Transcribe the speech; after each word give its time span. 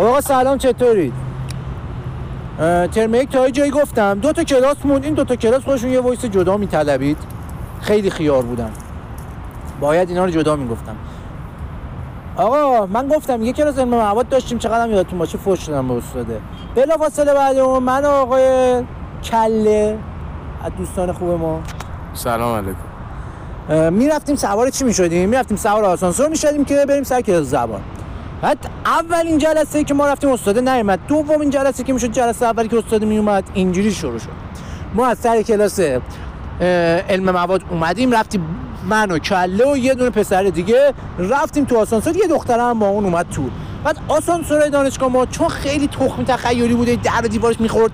آقا 0.00 0.20
سلام 0.20 0.58
چطورید؟ 0.58 1.12
ترم 2.92 3.14
یک 3.14 3.30
تا 3.30 3.50
جایی 3.50 3.70
گفتم. 3.70 4.18
دو 4.18 4.32
تا 4.32 4.44
کلاس 4.44 4.76
موند. 4.84 5.04
این 5.04 5.14
دو 5.14 5.24
تا 5.24 5.36
کلاس 5.36 5.62
خودشون 5.62 5.90
یه 5.90 6.00
voice 6.00 6.24
جدا 6.24 6.56
میطلبید. 6.56 7.18
خیلی 7.80 8.10
خیار 8.10 8.42
بودن. 8.42 8.70
باید 9.80 10.08
اینا 10.08 10.24
رو 10.24 10.30
جدا 10.30 10.56
می‌گفتم. 10.56 10.96
آقا 12.36 12.86
من 12.86 13.08
گفتم 13.08 13.42
یه 13.42 13.52
کلاس 13.52 13.78
علم 13.78 13.88
مواد 13.88 14.28
داشتیم. 14.28 14.58
چقدر 14.58 14.82
هم 14.82 14.90
یادتون 14.90 15.18
باشه 15.18 15.38
فوش 15.38 15.60
شدم 15.60 15.88
به 15.88 15.94
استاده. 15.94 16.40
بلا 16.74 16.96
فاصله 16.96 17.34
بعد 17.34 17.56
اون 17.56 17.82
من 17.82 18.04
آقای 18.04 18.82
کله 19.24 19.98
از 20.64 20.72
دوستان 20.78 21.12
خوب 21.12 21.30
ما. 21.30 21.60
سلام 22.14 22.58
علیکم. 22.58 23.92
می‌رفتیم 23.92 24.36
سوار 24.36 24.70
چی 24.70 24.84
می‌شدیم؟ 24.84 25.28
می‌رفتیم 25.28 25.56
سوار 25.56 25.84
آسانسور 25.84 26.28
می‌شدیم 26.28 26.64
که 26.64 26.84
بریم 26.88 27.02
سر 27.02 27.20
کلاس 27.20 27.46
زبان. 27.46 27.80
بعد 28.42 28.58
اولین 28.84 29.38
جلسه 29.38 29.84
که 29.84 29.94
ما 29.94 30.06
رفتیم 30.06 30.30
استاد 30.30 30.58
نیومد 30.58 30.98
دومین 31.08 31.50
جلسه 31.50 31.82
که 31.82 31.92
می‌شد 31.92 32.12
جلسه 32.12 32.46
اولی 32.46 32.68
که 32.68 32.78
استاد 32.78 33.04
میومد 33.04 33.44
اینجوری 33.54 33.92
شروع 33.92 34.18
شد. 34.18 34.28
ما 34.94 35.06
از 35.06 35.18
سر 35.18 35.42
کلاس 35.42 35.80
علم 37.08 37.30
مواد 37.30 37.62
اومدیم 37.70 38.12
رفتیم 38.12 38.44
من 38.88 39.10
و 39.10 39.18
کله 39.18 39.72
و 39.72 39.76
یه 39.76 39.94
دونه 39.94 40.10
پسر 40.10 40.42
دیگه 40.42 40.94
رفتیم 41.18 41.64
تو 41.64 41.78
آسانسور. 41.78 42.16
یه 42.16 42.26
دخترم 42.26 42.78
با 42.78 42.88
اون 42.88 43.04
اومد 43.04 43.26
تو. 43.28 43.42
بعد 43.84 43.98
آسانسور 44.08 44.68
دانشگاه 44.68 45.08
ما 45.08 45.26
چون 45.26 45.48
خیلی 45.48 45.88
تخمی 45.88 46.24
تخیلی 46.24 46.74
بوده 46.74 46.96
در 46.96 47.20
دیوارش 47.20 47.60
می‌خورد 47.60 47.92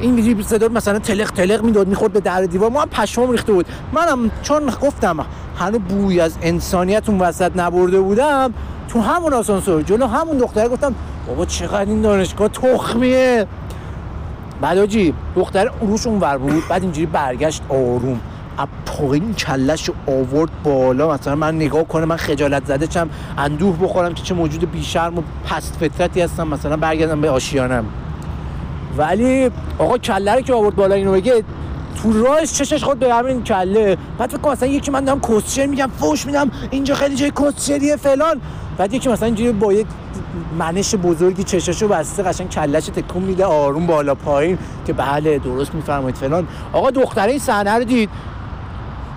این 0.00 0.42
صدا 0.42 0.68
مثلا 0.68 0.98
تلق 0.98 1.30
تلق 1.30 1.62
می‌داد 1.62 1.88
می‌خورد 1.88 2.12
به 2.12 2.20
در 2.20 2.42
دیوار. 2.42 2.70
ما 2.70 2.86
پشمام 2.86 3.30
ریخته 3.30 3.52
بود. 3.52 3.66
منم 3.92 4.30
چون 4.42 4.66
گفتم 4.82 5.26
هنوز 5.58 5.80
بوی 5.80 6.20
از 6.20 6.38
انسانیت 6.42 7.08
اون 7.08 7.18
وسط 7.18 7.52
نبرده 7.56 8.00
بودم 8.00 8.54
تو 8.88 9.00
همون 9.00 9.32
آسانسور 9.32 9.82
جلو 9.82 10.06
همون 10.06 10.38
دختره 10.38 10.68
گفتم 10.68 10.94
بابا 11.26 11.46
چقدر 11.46 11.90
این 11.90 12.02
دانشگاه 12.02 12.48
تخمیه. 12.48 13.46
بعد 14.60 14.78
آجی 14.78 15.14
دختر 15.36 15.70
روش 15.80 16.06
اون 16.06 16.38
بود 16.38 16.68
بعد 16.68 16.82
اینجوری 16.82 17.06
برگشت 17.06 17.62
آروم. 17.68 18.20
پایین 18.86 19.34
کلش 19.34 19.90
آورد 20.06 20.50
بالا 20.64 21.14
مثلا 21.14 21.34
من 21.34 21.56
نگاه 21.56 21.84
کنه 21.84 22.04
من 22.04 22.16
خجالت 22.16 22.66
زده 22.66 22.86
چم 22.86 23.10
اندوه 23.38 23.76
بخورم 23.76 24.14
که 24.14 24.22
چه 24.22 24.34
موجود 24.34 24.70
بیشرم 24.70 25.18
و 25.18 25.22
پست 25.44 25.76
فطرتی 25.80 26.20
هستم 26.20 26.48
مثلا 26.48 26.76
برگردم 26.76 27.20
به 27.20 27.30
آشیانم. 27.30 27.84
ولی 28.96 29.50
آقا 29.78 29.98
کله 29.98 30.42
که 30.42 30.54
آورد 30.54 30.74
بالا 30.74 30.94
اینو 30.94 31.12
بگه 31.12 31.44
تو 32.02 32.24
راهش 32.24 32.52
چشش 32.52 32.84
خود 32.84 32.98
به 32.98 33.14
همین 33.14 33.44
کله. 33.44 33.96
بعد 34.18 34.30
فکر 34.30 34.50
مثلا 34.50 34.68
یکی 34.68 34.90
من 34.90 35.04
دارم 35.04 35.20
کوسچر 35.20 35.66
میگم 35.66 35.90
فوش 35.98 36.26
میدم 36.26 36.50
اینجا 36.70 36.94
خیلی 36.94 37.16
جای 37.16 37.30
کوسچریه 37.30 37.96
فلان. 37.96 38.40
بعد 38.78 38.94
یکی 38.94 39.08
مثلا 39.08 39.26
اینجوری 39.26 39.52
با 39.52 39.72
یک 39.72 39.86
منش 40.58 40.94
بزرگی 40.94 41.44
چشاشو 41.44 41.88
بسته 41.88 42.22
قشنگ 42.22 42.48
کلش 42.48 42.86
تکون 42.86 43.22
میده 43.22 43.44
آروم 43.44 43.86
بالا 43.86 44.14
پایین 44.14 44.58
که 44.86 44.92
بله 44.92 45.38
درست 45.38 45.74
میفرمایید 45.74 46.16
فلان. 46.16 46.48
آقا 46.72 46.90
دختره 46.90 47.30
این 47.30 47.40
صحنه 47.40 47.70
رو 47.74 47.84
دید. 47.84 48.10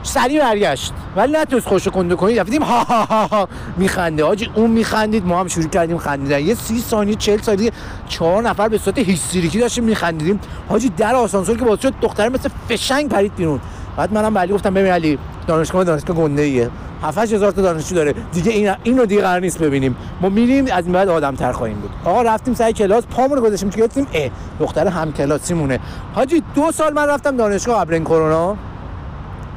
سریع 0.04 0.42
برگشت. 0.42 0.94
ولی 1.16 1.34
نتونست 1.34 1.68
خوش 1.68 1.88
کنده 1.88 2.16
کنید. 2.16 2.44
دیدیم 2.44 2.64
ها 2.64 2.84
ها 2.84 3.06
ها 3.06 3.28
ها. 3.28 3.48
میخنده. 3.78 4.24
آجی 4.24 4.52
اون 4.56 4.72
میخندید. 4.72 5.26
ما 5.26 5.40
هم 5.40 5.48
شروع 5.48 5.68
کردیم 5.68 5.98
خندیدن. 5.98 6.40
یه 6.40 6.54
سی 6.56 6.80
ثانیه 6.80 7.16
چهل 7.16 7.42
ثانیه 7.42 7.72
چهار 8.08 8.44
نفر 8.44 8.68
به 8.70 8.78
صورت 8.78 8.98
هیستریکی 8.98 9.60
داشتیم 9.60 9.84
میخندیدیم. 9.84 10.40
حاجی 10.70 10.90
در 10.90 11.16
آسانسور 11.16 11.58
که 11.58 11.66
باز 11.66 11.82
شد 11.82 11.94
دختره 12.02 12.30
مثل 12.30 12.50
فشنگ 12.70 13.10
پرید 13.10 13.36
بیرون. 13.36 13.60
بعد 13.98 14.14
منم 14.14 14.36
ولی 14.36 14.54
گفتم 14.54 14.74
ببین 14.74 14.92
علی 14.92 15.18
دانشگاه 15.48 15.84
دانشگاه 15.84 16.18
گنده 16.18 16.42
ایه 16.42 16.70
7 17.04 17.18
هزار 17.18 17.52
تا 17.52 17.62
دانشجو 17.62 17.96
داره. 17.96 18.14
دیگه 18.32 18.52
این 18.52 18.74
اینو 18.84 19.06
دیگه 19.06 19.22
قرار 19.22 19.40
نیست 19.40 19.60
ببینیم. 19.60 19.96
ما 20.22 20.30
میریم 20.30 20.66
از 20.74 20.86
این 20.86 20.94
بعد 20.94 21.10
آدم 21.10 21.36
تر 21.36 21.52
خواهیم 21.52 21.78
بود. 21.78 21.90
آقا 22.06 22.22
رفتیم 22.22 22.54
سر 22.54 22.72
کلاس 22.72 23.04
پامون 23.06 23.38
رو 23.38 23.44
گذاشتیم 23.44 23.70
که 23.70 23.84
گفتیم 23.84 24.08
اه 24.14 24.30
دختر 24.60 24.88
هم 24.88 25.14
کلاسیمونه. 25.14 25.80
حاجی 26.14 26.44
دو 26.56 26.72
سال 26.72 26.94
من 26.94 27.08
رفتم 27.08 27.38
دانشگاه 27.38 27.80
قبل 27.80 28.00
کرونا 28.00 28.58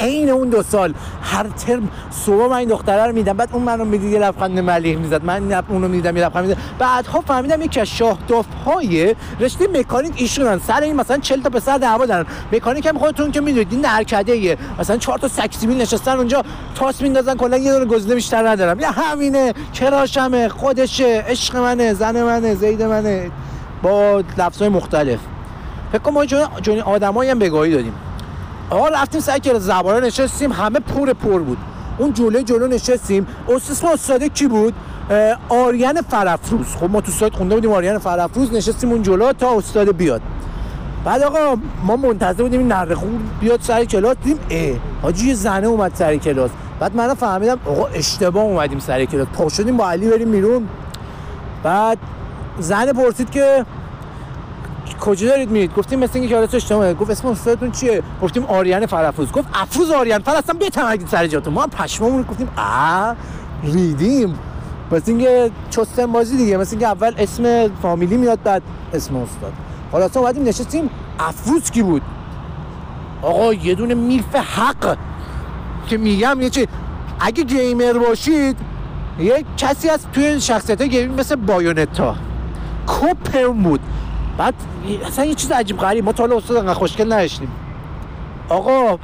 عین 0.01 0.31
اون 0.31 0.49
دو 0.49 0.63
سال 0.63 0.95
هر 1.23 1.47
ترم 1.49 1.89
صبح 2.11 2.51
من 2.51 2.57
این 2.57 2.69
دختره 2.69 3.07
رو 3.07 3.13
میدم. 3.13 3.33
بعد 3.33 3.49
اون 3.53 3.63
منو 3.63 3.85
می‌دید 3.85 4.13
یه 4.13 4.19
لبخند 4.19 4.59
ملیح 4.59 4.97
می‌زد. 4.97 5.25
من 5.25 5.65
اونو 5.69 5.89
میدم 5.89 6.17
یه 6.17 6.25
لبخند 6.25 6.47
می‌زد. 6.47 6.59
بعدها 6.79 7.21
فهمیدم 7.21 7.63
یکی 7.63 7.81
از 7.81 7.87
شاهداف 7.87 8.47
های 8.67 9.17
رشته 9.41 9.67
مکانیک 9.67 10.13
ایشونن. 10.17 10.59
سر 10.59 10.81
این 10.81 10.97
مثلا 10.97 11.19
40 11.19 11.43
تا 11.43 11.51
پسر 11.51 11.79
دعوا 11.79 12.07
دارن. 12.07 12.27
مکانیک 12.53 12.87
هم 12.87 12.99
خودتون 12.99 13.31
که 13.31 13.41
می‌دونید 13.41 13.69
این 13.71 13.81
درکده 13.81 14.59
مثلا 14.79 14.97
4 14.97 15.19
تا 15.19 15.29
سکسیمیل 15.29 15.81
نشستن 15.81 16.17
اونجا 16.17 16.43
تاس 16.75 17.03
میندازن 17.03 17.35
کلا 17.35 17.57
یه 17.57 17.73
دونه 17.73 17.85
گزینه 17.85 18.15
بیشتر 18.15 18.49
ندارم 18.49 18.81
یا 18.81 18.91
همینه. 18.91 19.55
کراشمه 19.75 20.49
خودشه 20.49 21.25
عشق 21.29 21.57
منه 21.57 21.95
زن 21.95 22.23
منه 22.23 22.55
زید 22.55 22.83
منه. 22.83 23.31
با 23.83 24.23
لفظای 24.39 24.69
مختلف. 24.69 25.19
فکر 25.93 26.03
کنم 26.03 26.15
ما 26.15 26.27
چون 26.27 26.79
آدمایی 26.81 27.31
هم 27.31 27.39
بگاهی 27.39 27.73
دادیم. 27.73 27.93
آقا 28.71 28.89
رفتیم 28.89 29.21
سعی 29.21 29.41
که 29.41 29.59
زبانه 29.59 30.07
نشستیم 30.07 30.53
همه 30.53 30.81
پور 30.81 31.13
پر 31.13 31.39
بود. 31.39 31.59
اون 31.99 32.13
جلوی 32.13 32.43
جلو 32.43 32.67
نشستیم. 32.67 33.27
اسم 33.49 33.87
استاده 33.87 34.29
کی 34.29 34.47
بود؟ 34.47 34.75
آریان 35.49 36.01
فرافروز 36.01 36.67
خب 36.67 36.91
ما 36.91 37.01
تو 37.01 37.13
سایت 37.13 37.37
خونده 37.37 37.55
بودیم 37.55 37.73
آریان 37.73 37.99
فرافروز 37.99 38.53
نشستیم 38.53 38.91
اون 38.91 39.03
جلو 39.03 39.33
تا 39.33 39.57
استاد 39.57 39.97
بیاد. 39.97 40.23
بعد 41.05 41.23
آقا 41.23 41.57
ما 41.83 41.97
منتظر 41.97 42.43
بودیم 42.43 42.61
این 42.61 42.69
نره 42.69 42.97
بیاد 43.41 43.61
سر 43.61 43.85
کلاس. 43.85 44.17
دیدیم 44.25 44.41
اه 44.51 44.77
حاجی 45.03 45.35
زنه 45.35 45.67
اومد 45.67 45.93
سر 45.95 46.17
کلاس. 46.17 46.51
بعد 46.81 46.97
من 46.97 47.15
فهمیدم 47.15 47.59
آقا 47.67 47.87
اشتباه 47.87 48.45
اومدیم 48.45 48.79
سر 48.79 49.05
کلاس. 49.05 49.27
پا 49.33 49.49
شدیم 49.49 49.77
با 49.77 49.91
علی 49.91 50.11
بریم 50.11 50.31
بیرون. 50.31 50.69
بعد 51.63 51.99
زن 52.59 52.93
پرسید 52.93 53.31
که 53.31 53.67
کجا 55.01 55.29
دارید 55.29 55.51
میرید؟ 55.51 55.75
گفتیم 55.75 55.99
مثل 55.99 56.19
اینکه 56.19 56.35
کلاس 56.35 56.55
اجتماعی. 56.55 56.95
گفت 56.95 57.11
اسم 57.11 57.29
استادتون 57.29 57.71
چیه؟ 57.71 58.03
گفتیم 58.23 58.45
آریان 58.45 58.87
فرافروز 58.87 59.33
گفت 59.33 59.49
افروز 59.55 59.91
آریان. 59.91 60.23
فر 60.23 60.37
اصلا 60.37 60.55
بتمگید 60.61 61.09
سر 61.09 61.27
جاتون. 61.27 61.55
ما 61.55 61.63
هم 61.63 61.71
پشمامون 61.71 62.23
گفتیم 62.23 62.49
آ 62.57 63.13
ریدیم. 63.63 64.39
مثل 64.93 65.05
اینکه 65.07 65.51
چستن 65.71 66.07
بازی 66.07 66.37
دیگه. 66.37 66.57
مثل 66.57 66.71
اینکه 66.71 66.87
اول 66.89 67.15
اسم 67.19 67.69
فامیلی 67.83 68.17
میاد 68.17 68.43
بعد 68.43 68.63
اسم 68.93 69.17
استاد. 69.17 69.53
حالا 69.93 70.05
اصلا 70.05 70.23
اومدیم 70.23 70.45
نشستیم 70.45 70.91
افروز 71.19 71.71
کی 71.71 71.83
بود؟ 71.83 72.03
آقا 73.23 73.55
یه 73.55 73.75
دونه 73.75 73.95
MILF 73.95 74.35
حق. 74.35 74.97
که 75.89 75.97
میگم 75.97 76.41
یه 76.41 76.51
چی؟ 76.51 76.69
اگه 77.21 77.45
gamer 77.45 77.93
باشید 77.93 78.57
یه 79.19 79.45
کسی 79.57 79.89
از 79.89 80.01
توی 80.13 80.41
شخصیت 80.41 80.83
gaming 80.83 81.21
مثل 81.21 81.37
بایونتا. 81.37 82.17
کوپر 82.87 83.49
بود. 83.49 83.81
بعد 84.39 84.55
اصلا 85.07 85.25
یه 85.25 85.35
چیز 85.35 85.51
عجیب 85.53 85.79
غریب 85.79 86.05
ما 86.05 86.13
تا 86.13 86.25
استاد 86.25 86.57
انقدر 86.57 86.75
خوشگل 86.75 87.13
نداشتیم. 87.13 87.49
آقا 88.49 88.99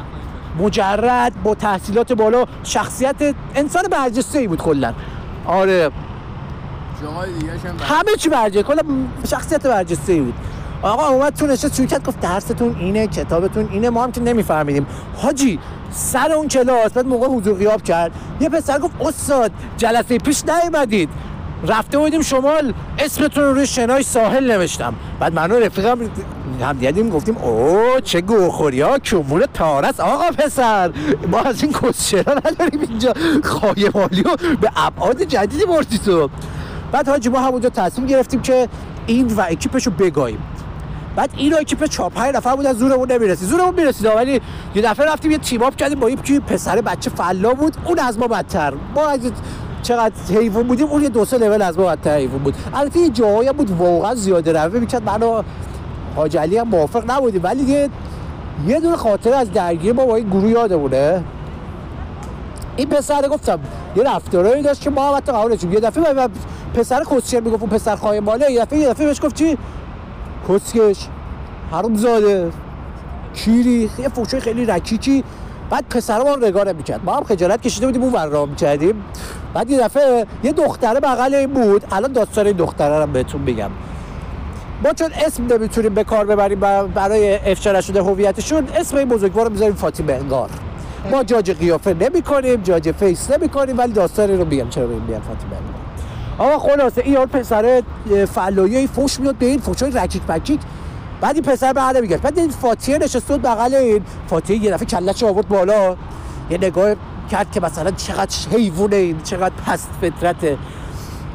مجرد 0.59 1.43
با 1.43 1.55
تحصیلات 1.55 2.13
بالا 2.13 2.45
شخصیت 2.65 3.35
انسان 3.55 3.83
برجسته 3.83 4.39
ای 4.39 4.49
بود 4.49 4.59
کلا. 4.59 4.93
آره. 5.47 5.91
همه 7.81 8.17
چی 8.19 8.29
برجسته 8.29 8.63
کلا 8.63 8.83
شخصیت 9.31 9.67
برجسته 9.67 10.13
ای 10.13 10.21
بود. 10.21 10.35
آقا 10.83 11.07
اومد 11.07 11.35
تو 11.35 11.47
نشست 11.47 11.75
شرکت 11.75 12.05
گفت 12.05 12.21
درستون 12.21 12.77
اینه 12.79 13.07
کتابتون 13.07 13.69
اینه 13.71 13.91
ما 13.91 14.05
هم 14.05 14.13
که 14.13 14.21
نمیفهمیدیم. 14.21 14.87
حاجی 15.17 15.59
سر 15.91 16.33
اون 16.33 16.49
کلاس 16.49 16.93
بعد 16.93 17.07
موقع 17.07 17.27
حضور 17.27 17.59
غیاب 17.59 17.83
کرد 17.83 18.13
یه 18.41 18.49
پسر 18.49 18.79
گفت 18.79 18.95
استاد 19.01 19.53
جلسه 19.77 20.19
پیش 20.19 20.43
نیومدید. 20.45 21.09
رفته 21.69 21.98
بودیم 21.98 22.22
شمال 22.22 22.75
اسمتون 22.98 23.44
رو 23.44 23.53
روی 23.53 23.66
شنای 23.66 24.03
ساحل 24.03 24.53
نوشتم. 24.53 24.94
بعد 25.21 25.34
من 25.34 25.50
و 25.50 25.59
رفیقم 25.59 25.98
هم 26.62 26.78
دیدیم 26.78 27.10
گفتیم 27.10 27.37
او 27.37 27.81
چه 28.04 28.21
گوخوری 28.21 28.81
ها 28.81 28.98
کمون 28.98 29.44
تارس 29.54 30.00
آقا 30.00 30.31
پسر 30.31 30.93
ما 31.28 31.41
از 31.41 31.62
این 31.62 31.72
کسچرا 31.72 32.34
نداریم 32.34 32.81
اینجا. 32.81 33.15
خایمالی 33.44 34.21
و 34.21 34.37
به 34.60 34.71
ابعاد 34.76 35.22
جدیدی 35.22 35.65
بردی 35.65 35.98
تو 35.98 36.31
بعد 36.93 37.09
حاجی 37.09 37.28
ما 37.28 37.41
همونجا 37.41 37.69
تصمیم 37.69 38.06
گرفتیم 38.06 38.42
که 38.42 38.69
این 39.06 39.27
و 39.27 39.41
اکیپش 39.41 39.86
رو 39.86 39.92
بگاییم. 39.92 40.39
بعد 41.16 41.30
این 41.36 41.54
اکیپ 41.54 41.84
چاپ 41.84 42.18
های 42.18 42.33
نفر 42.33 42.56
بود 42.56 42.66
از 42.66 42.78
زورمون 42.78 43.13
نمی‌رسید. 43.13 43.48
زورمون 43.48 43.74
می‌رسید 43.74 44.06
ولی 44.06 44.41
یه 44.74 44.83
دفعه 44.83 45.06
رفتیم 45.06 45.30
یه 45.30 45.39
تیم 45.39 45.63
اپ 45.63 45.77
کردیم 45.77 46.01
با 46.01 46.06
این 46.06 46.41
پسر 46.41 46.80
بچه 46.80 47.10
فلا 47.10 47.54
بود. 47.54 47.77
اون 47.84 47.98
از 47.98 48.18
ما 48.18 48.27
بدتر. 48.27 48.72
ما 48.95 49.09
از 49.09 49.21
چقدر 49.82 50.15
حیوان 50.30 50.62
بودیم 50.62 50.86
اون 50.86 51.03
یه 51.03 51.09
دو 51.09 51.24
سه 51.24 51.38
لول 51.38 51.62
از 51.62 51.78
ما 51.78 51.84
بدتر 51.84 52.16
حیوان 52.16 52.38
بود. 52.38 52.54
البته 52.74 53.00
یه 53.00 53.09
جاهایی 53.09 53.53
بود 53.53 53.71
واقعا 53.71 54.15
زیاده 54.15 54.53
روه 54.53 54.80
می‌کرد 54.80 55.03
منو 55.03 55.42
حاج 56.16 56.36
علی 56.36 56.59
هم 56.59 56.68
موافق 56.68 57.10
نبودیم. 57.10 57.41
ولی 57.44 57.62
یه 57.62 57.88
یه 58.66 58.80
دونه 58.80 58.97
خاطر 58.97 59.34
از 59.34 59.53
درگیری 59.53 59.92
ما 59.92 60.06
با 60.06 60.16
این 60.16 60.28
گروه 60.28 60.50
یادمونه. 60.50 61.22
این 62.77 62.88
پسر 62.88 63.28
گفتم 63.28 63.59
یه 63.97 64.03
رفتارایی 64.03 64.62
داشت 64.62 64.80
که 64.80 64.91
ما 64.91 65.16
حتی 65.16 65.32
قبول 65.32 65.72
یه 65.72 65.80
دفعه 65.80 66.28
پسر 66.74 67.04
کسچر 67.04 67.41
می‌گفت 67.41 67.62
اون 67.62 67.71
پسر 67.71 67.97
خواهی 67.97 68.21
ماله 68.21 68.53
یه 68.53 68.60
دفعه 68.60 68.78
یه 68.78 68.88
دفعه 68.88 69.06
بهش 69.06 69.21
گفت 69.22 69.34
چی؟ 69.34 69.59
کسکش 70.48 71.06
حروم 71.72 71.97
زاده 71.97 72.50
کیری 73.34 73.91
یه 73.98 74.09
فوشه 74.09 74.41
خیلی 74.41 74.66
رکیکی. 74.66 75.24
بعد 75.71 75.84
پسر 75.91 76.22
ما 76.22 76.34
رو 76.34 76.47
نگاه 76.47 76.72
می‌کرد 76.72 77.00
ما 77.04 77.16
هم 77.16 77.24
خجالت 77.24 77.62
کشیده 77.62 77.86
بودیم 77.86 78.03
اون 78.03 78.12
ور 78.12 78.27
را 78.27 78.47
می‌کردیم. 78.47 79.04
بعد 79.55 79.71
یه 79.71 79.79
دفعه 79.79 80.27
یه 80.43 80.53
دختره 80.53 81.01
بغل 81.01 81.35
این 81.35 81.51
بود. 81.51 81.85
الان 81.93 82.13
داستان 82.13 82.47
این 82.47 82.57
دختره 82.57 82.99
رو 82.99 83.07
بهتون 83.07 83.45
بگم 83.45 83.71
ما 84.85 84.93
چون 84.93 85.11
اسم 85.27 85.47
نمی‌تونیم 85.47 85.95
به 85.95 86.05
کار 86.05 86.25
ببریم 86.25 86.61
برای 86.95 87.51
افشا 87.51 87.73
نشده 87.73 88.03
هویتشون 88.03 88.69
اسم 88.77 88.97
این 88.97 89.09
بزرگوار 89.09 89.47
رو 89.47 89.53
می‌ذاریم 89.53 89.75
فاطمه 89.75 90.13
انگار. 90.13 90.51
ما 91.11 91.25
جاج 91.25 91.51
قیافه 91.51 91.95
نمی 91.95 92.23
کنیم 92.23 92.63
judge 92.63 92.92
face 92.92 93.31
نمی 93.31 93.49
کنیم 93.49 93.79
ولی 93.79 93.93
داستان 93.93 94.31
رو 94.31 94.45
میگم. 94.45 94.69
چرا 94.69 94.91
این 94.91 95.07
بیان 95.07 95.21
فاطمه 95.21 95.57
انگار؟ 95.57 96.55
آقا 96.55 96.69
خلاصه 96.69 97.03
این 97.05 97.27
پسر 97.27 97.83
فلایی 98.35 98.87
فوش 98.87 99.21
میاد 99.21 99.35
به 99.35 99.47
این 99.47 99.59
فوشای 99.59 99.91
رکیک 99.91 100.23
پکیک. 100.23 100.61
بعد 101.21 101.35
این 101.35 101.45
پسر 101.45 101.73
به 101.73 101.81
حالا 101.81 102.01
بعد 102.23 102.39
این 102.39 102.51
فاتیه 102.51 102.99
نشسته 102.99 103.35
بود 103.35 103.43
بغل 103.43 103.75
این. 103.75 104.03
فاتیه 104.31 104.65
یه 104.65 104.71
دفعه 104.71 104.87
کلش 104.87 105.23
آورد 105.23 105.49
بالا. 105.49 105.97
یه 106.51 106.59
نگاه 106.59 106.95
کرد 107.30 107.53
که 107.53 107.60
مثلا 107.60 107.91
چقدر 107.91 108.36
حیوونه 108.53 108.97
این 108.97 109.22
چقدر 109.22 109.54
پست 109.66 109.88
فطرته. 110.00 110.59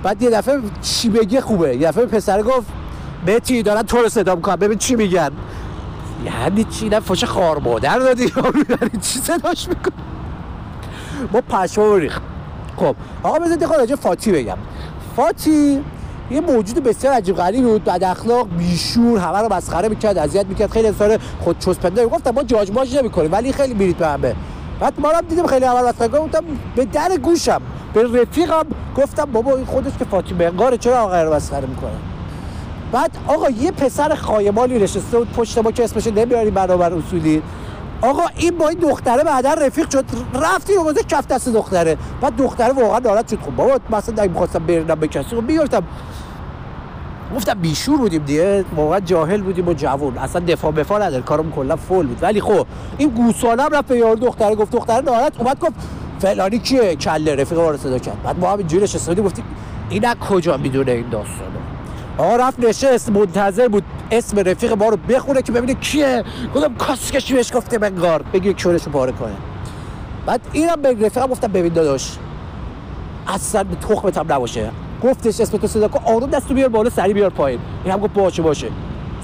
بعد 0.03 0.21
یه 0.21 0.29
دفعه 0.29 0.61
چی 0.81 1.09
بگه 1.09 1.41
خوبه. 1.41 1.75
یه 1.75 1.87
دفعه 1.87 2.05
پسر 2.05 2.41
گفت 2.41 2.67
بتی 3.27 3.63
دارن 3.63 3.81
تو 3.81 3.97
رو 3.97 4.09
صدا 4.09 4.35
می‌کنن. 4.35 4.55
ببین 4.55 4.77
چی 4.77 4.95
میگن. 4.95 5.31
یعنی 6.25 6.63
چی؟ 6.63 6.89
نه 6.89 6.99
فوش 6.99 7.23
خار 7.23 7.59
مادر 7.59 7.99
دادی. 7.99 8.23
یعنی 8.69 8.97
چی 9.01 9.19
صداش 9.19 9.69
میکن 9.69 9.91
ما 11.33 11.41
پشما 11.41 11.97
ریخ 11.97 12.19
خب 12.77 12.95
آقا 13.23 13.39
بذارید 13.39 13.65
خود 13.65 13.95
فاتی 13.95 14.31
بگم. 14.31 14.57
فاتی 15.15 15.83
یه 16.31 16.41
موجود 16.41 16.83
بسیار 16.83 17.13
عجیب 17.13 17.35
غریبی 17.35 17.63
بود. 17.67 17.83
بد 17.83 18.03
اخلاق 18.03 18.47
بیشور 18.57 19.19
همه 19.19 19.39
رو 19.39 19.53
مسخره 19.53 19.89
می‌کرد 19.89 20.17
اذیت 20.17 20.45
می‌کرد. 20.45 20.71
خیلی 20.71 20.87
انسان 20.87 21.17
خود 21.39 21.59
چسپنده 21.59 22.07
گفتم 22.07 22.31
ما 22.31 22.43
جاج 22.43 22.71
ماج 22.71 22.97
نمی‌کنیم 22.97 23.31
ولی 23.31 23.53
خیلی 23.53 23.73
میرید 23.73 23.97
به 23.97 24.07
همه. 24.07 24.35
بعد 24.79 24.93
ما 24.97 25.09
هم 25.09 25.21
دیدم 25.29 25.47
خیلی 25.47 25.65
اول 25.65 25.89
مسخره 25.89 26.07
گفتم 26.07 26.43
به 26.75 26.85
در 26.85 27.17
گوشم 27.17 27.61
به 27.93 28.03
رفیقم 28.03 28.65
گفتم 28.97 29.25
بابا 29.25 29.55
این 29.55 29.65
خودش 29.65 29.91
که 29.99 30.05
فاطمه 30.05 30.45
انگار 30.45 30.77
چرا 30.77 30.99
آقا 30.99 31.23
رو 31.23 31.33
مسخره 31.33 31.65
می‌کنه؟ 31.65 31.91
بعد 32.91 33.11
آقا 33.27 33.49
یه 33.49 33.71
پسر 33.71 34.15
خایمالی 34.15 34.79
نشسته 34.79 35.17
بود 35.17 35.31
پشت 35.31 35.57
ما 35.57 35.71
که 35.71 35.83
اسمش 35.83 36.07
نمیاری 36.07 36.51
برابر 36.51 36.93
اصولی. 36.93 37.41
آقا 38.01 38.23
این 38.35 38.57
با 38.57 38.67
این 38.67 38.79
دختره 38.79 39.23
بعدا 39.23 39.53
رفیق 39.53 39.89
شد 39.89 40.05
رفتی 40.33 40.73
و 40.73 40.93
کف 40.93 41.27
دست 41.27 41.49
دختره. 41.49 41.97
بعد 42.21 42.35
دختره 42.35 42.73
واقعا 42.73 42.99
ناراحت 42.99 43.29
شد. 43.29 43.39
خب 43.41 43.55
بابا 43.55 43.79
مثلا 43.89 44.23
اگه 44.23 44.31
می‌خواستم 44.31 44.59
برنم 44.59 44.95
به 44.95 45.07
کسی 45.07 45.35
خب 45.35 45.43
گفتم 47.35 47.53
بیشور 47.53 47.97
بودیم 47.97 48.23
دیگه 48.23 48.65
واقعا 48.75 48.99
جاهل 48.99 49.41
بودیم 49.41 49.67
و 49.67 49.73
جوون 49.73 50.17
اصلا 50.17 50.41
دفاع 50.47 50.71
بفا 50.71 50.97
نداره 50.97 51.21
کارم 51.21 51.51
کلا 51.51 51.75
فول 51.75 52.07
بود. 52.07 52.17
ولی 52.21 52.41
خب 52.41 52.67
این 52.97 53.09
گوسالم 53.09 53.67
رفت 53.71 53.87
به 53.87 53.97
یار 53.97 54.15
دختره 54.15 54.55
گفت 54.55 54.71
دختره 54.71 55.01
ناراحت 55.01 55.39
اومد 55.39 55.59
گفت 55.59 55.73
فلانی 56.19 56.59
کیه؟ 56.59 56.95
کله 56.95 57.35
رفیق 57.35 57.59
ما 57.59 57.77
صدا 57.77 57.99
کرد. 57.99 58.23
بعد 58.23 58.39
ما 58.39 58.51
هم 58.51 58.57
اینجوری 58.57 58.83
نشسته 58.83 59.15
گفتیم 59.15 59.45
این 59.89 60.13
کجا 60.13 60.57
می‌دونه 60.57 60.91
این 60.91 61.09
داستانو 61.09 61.65
آقا 62.17 62.35
رفت 62.35 62.59
نشست 62.59 63.09
منتظر 63.09 63.67
بود 63.67 63.83
اسم 64.11 64.39
رفیق 64.39 64.73
ما 64.73 64.89
رو 64.89 64.97
بخونه 64.97 65.41
که 65.41 65.51
ببینه 65.51 65.73
کیه. 65.73 66.23
گفتم 66.55 66.75
کاسکشی 66.75 67.33
بهش 67.33 67.53
گفته 67.55 67.77
بنگار 67.77 68.21
بگی 68.33 68.53
کورشو 68.53 68.91
پاره 68.91 69.11
کنه. 69.11 69.35
بعد 70.25 70.41
اینم 70.51 70.81
به 70.81 71.05
رفیقم 71.05 71.27
گفتم 71.27 71.47
ببین 71.47 71.73
داداش 71.73 72.17
اصلا 73.27 73.63
به 73.63 73.75
تخمت 73.75 74.17
هم 74.17 74.33
نباشه. 74.33 74.71
گفتش 75.05 75.39
اسم 75.39 75.57
تو 75.57 75.67
صدا 75.67 75.87
کن. 75.87 76.13
آروم 76.13 76.29
دستو 76.29 76.53
بیار 76.53 76.69
بالا 76.69 76.89
سری 76.89 77.13
بیار 77.13 77.29
پایین. 77.29 77.59
این 77.83 77.93
هم 77.93 77.99
گفت 77.99 78.13
باشه 78.13 78.41
باشه. 78.41 78.67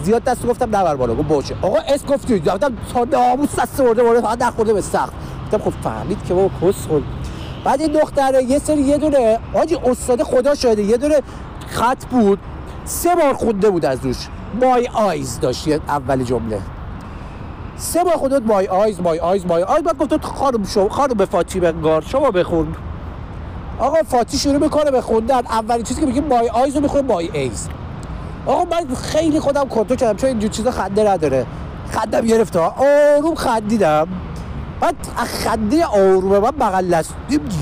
زیاد 0.03 0.23
دستو 0.23 0.47
گفتم 0.47 0.75
نبر 0.75 0.95
بالا 0.95 1.15
گفت 1.15 1.27
باشه. 1.27 1.55
آقا 1.61 1.77
اس 1.77 2.05
گفتی 2.05 2.39
گفتم 2.39 2.73
تا 2.93 3.03
ناموس 3.03 3.59
دست 3.59 3.79
ورده 3.79 4.03
بالا 4.03 4.21
فقط 4.21 4.41
نخورده 4.41 4.73
به 4.73 4.81
سخت. 4.81 5.13
گفتم 5.45 5.57
خب 5.57 5.73
فهمید 5.83 6.17
که 6.27 6.33
بابا 6.33 6.49
کس 6.61 6.87
خود 6.87 7.03
بعد 7.63 7.81
این 7.81 7.91
دختره 7.91 8.43
یه 8.43 8.59
سری 8.59 8.81
یه 8.81 8.97
دونه 8.97 9.39
آجی 9.53 9.75
استاد 9.75 10.23
خدا 10.23 10.55
شده 10.55 10.83
یه 10.83 10.97
دونه 10.97 11.21
خط 11.67 12.05
بود. 12.05 12.39
سه 12.85 13.15
بار 13.15 13.33
خونده 13.33 13.69
بود 13.69 13.85
از 13.85 14.05
روش. 14.05 14.27
مای 14.61 14.87
آیز 14.93 15.39
داشت 15.39 15.67
اول 15.67 16.23
جمله. 16.23 16.59
سه 17.77 18.03
بار 18.03 18.13
خودت 18.13 18.41
مای 18.41 18.67
آیز 18.67 19.01
مای 19.01 19.19
آیز 19.19 19.45
مای 19.45 19.63
آیز. 19.63 19.83
بعد 19.83 19.97
گفت 19.97 20.25
خانم 20.25 20.63
شما 20.63 20.89
خانم 20.89 21.25
فاطمه 21.25 21.71
گار 21.71 22.01
شما 22.01 22.31
بخون. 22.31 22.75
آقا 23.81 23.97
فاتی 24.07 24.37
شروع 24.37 24.57
می‌کنه 24.57 24.91
به 24.91 25.01
خوندن. 25.01 25.37
اولین 25.37 25.83
چیزی 25.83 26.01
که 26.01 26.07
میگه 26.07 26.21
مای 26.21 26.49
آیز 26.49 26.75
رو 26.75 26.81
می‌خوره 26.81 27.03
مای 27.03 27.29
ایز. 27.33 27.67
آقا 28.45 28.63
من 28.63 28.95
خیلی 28.95 29.39
خودم 29.39 29.67
کنترل 29.67 29.97
کردم 29.97 30.17
چون 30.17 30.29
اینجور 30.29 30.49
چیزا 30.49 30.71
خنده 30.71 31.11
نداره. 31.11 31.45
خندم 31.89 32.21
گرفته 32.21 32.59
آروم 32.59 33.35
خندیدم. 33.35 34.07
بعد 34.81 34.95
خنده 35.15 35.85
آرومه 35.85 36.39
من 36.39 36.51
بغل 36.51 37.03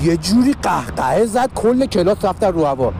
یه 0.02 0.16
جوری 0.16 0.54
قهقهه 0.62 1.26
زد 1.26 1.50
کل 1.54 1.86
کلاس 1.86 2.24
رفتن 2.24 2.52
رو 2.52 2.66
هوا. 2.66 2.92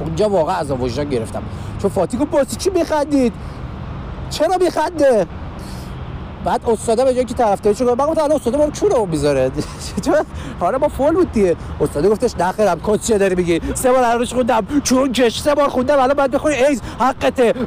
اونجا 0.00 0.28
واقعا 0.28 0.56
از 0.56 0.70
وجدان 0.70 1.08
گرفتم. 1.08 1.42
چون 1.82 1.90
فاتی 1.90 2.18
گفت 2.18 2.58
چی 2.58 2.70
میخندید؟ 2.70 3.32
چرا 4.30 4.56
میخنده؟ 4.60 5.26
بعد 6.44 6.60
استاده 6.70 7.04
به 7.04 7.14
جایی 7.14 7.24
که 7.24 7.34
طرفداری 7.34 7.76
شد 7.76 7.84
من 7.88 8.06
گفتم 8.06 8.22
الان 8.22 8.36
استاده 8.36 8.56
ما 8.58 8.64
رو 8.90 9.06
می‌ذاره. 9.06 9.50
چون 10.04 10.14
حالا 10.60 10.78
با 10.78 10.88
فول 10.88 11.14
بود 11.14 11.32
دیگه. 11.32 11.56
استاده 11.80 12.08
گفتش 12.08 12.34
نخرم 12.38 12.80
کس 12.80 13.06
چه 13.06 13.18
داری 13.18 13.34
میگی؟ 13.34 13.60
سه 13.74 13.92
بار 13.92 14.18
روش 14.18 14.34
خوندم 14.34 14.66
چون 14.84 15.12
کش 15.12 15.40
سه 15.40 15.54
بار 15.54 15.68
خوندم 15.68 15.98
الان 15.98 16.14
بعد 16.14 16.30
بخوری 16.30 16.54
ایز 16.54 16.82
حقته. 16.98 17.54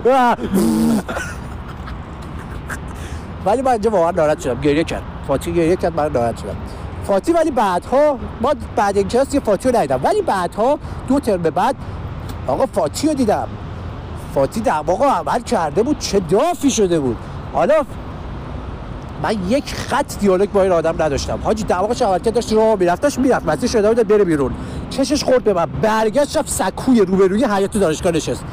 ولی 3.45 3.61
من 3.61 3.71
اینجا 3.71 3.89
واقعا 3.89 4.11
ناراحت 4.11 4.39
شدم. 4.39 4.61
گریه 4.61 4.83
کرد. 4.83 5.01
فاتی 5.27 5.53
گریه 5.53 5.75
کرد 5.75 5.95
من 5.95 6.11
ناراحت 6.11 6.37
شدم. 6.37 6.55
فاتی 7.07 7.33
ولی 7.33 7.51
بعدها 7.51 8.19
ما 8.41 8.53
بعد 8.75 8.97
این 8.97 9.07
کلاس 9.07 9.35
فاتی 9.35 9.69
رو 9.69 9.77
ندیدم. 9.77 9.99
ولی 10.03 10.21
بعدها 10.21 10.79
دو 11.07 11.19
ترم 11.19 11.41
بعد 11.41 11.75
آقا 12.47 12.65
فاتی 12.65 13.07
رو 13.07 13.13
دیدم. 13.13 13.47
فاتی 14.35 14.61
واقع 14.85 15.05
عمل 15.05 15.41
کرده 15.41 15.83
بود 15.83 15.99
چه 15.99 16.19
دافی 16.19 16.71
شده 16.71 16.99
بود. 16.99 17.17
حالا 17.53 17.83
من 19.23 19.35
یک 19.49 19.73
خط 19.75 20.19
دیالوگ 20.19 20.49
با 20.49 20.63
این 20.63 20.71
آدم 20.71 21.01
نداشتم. 21.03 21.39
حاجی 21.43 21.63
دماغش 21.63 22.01
عملکرد 22.01 22.33
داشت 22.33 22.53
راه 22.53 22.75
می‌رفت 22.75 23.01
داشت 23.01 23.19
می‌رفت. 23.19 23.45
مسیر 23.45 23.69
شده 23.69 23.93
بود 23.93 24.07
بره 24.07 24.23
بیرون. 24.23 24.51
چشش 24.89 25.23
خورد 25.23 25.43
به 25.43 25.53
من. 25.53 25.65
برگشت 25.65 26.37
رفت 26.37 26.49
سکوی 26.49 27.01
روبروی 27.01 27.45
حیاط 27.45 27.77
دانشگاه 27.77 28.11
نشست. 28.11 28.43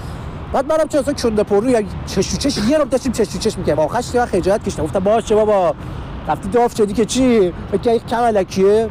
بعد 0.53 0.73
منم 0.73 0.89
چه 0.89 0.99
اصلا 0.99 1.15
چنده 1.15 1.43
پر 1.43 1.61
روی 1.61 1.87
چشو 2.07 2.37
چش 2.37 2.59
یه 2.69 2.79
رو 2.79 2.85
داشتیم 2.85 3.13
چشو 3.13 3.39
چش 3.39 3.59
می‌کردم 3.59 3.83
آخرش 3.83 4.15
من 4.15 4.27
خجالت 4.27 4.65
کشیدم. 4.65 4.85
گفتم 4.85 5.01
باشه 5.01 5.35
بابا. 5.35 5.75
رفتی 6.29 6.49
داف 6.49 6.77
شدی 6.77 6.93
که 6.93 7.05
چی؟ 7.05 7.53
فکر 7.73 7.99
کم 7.99 8.23
الکیه 8.23 8.89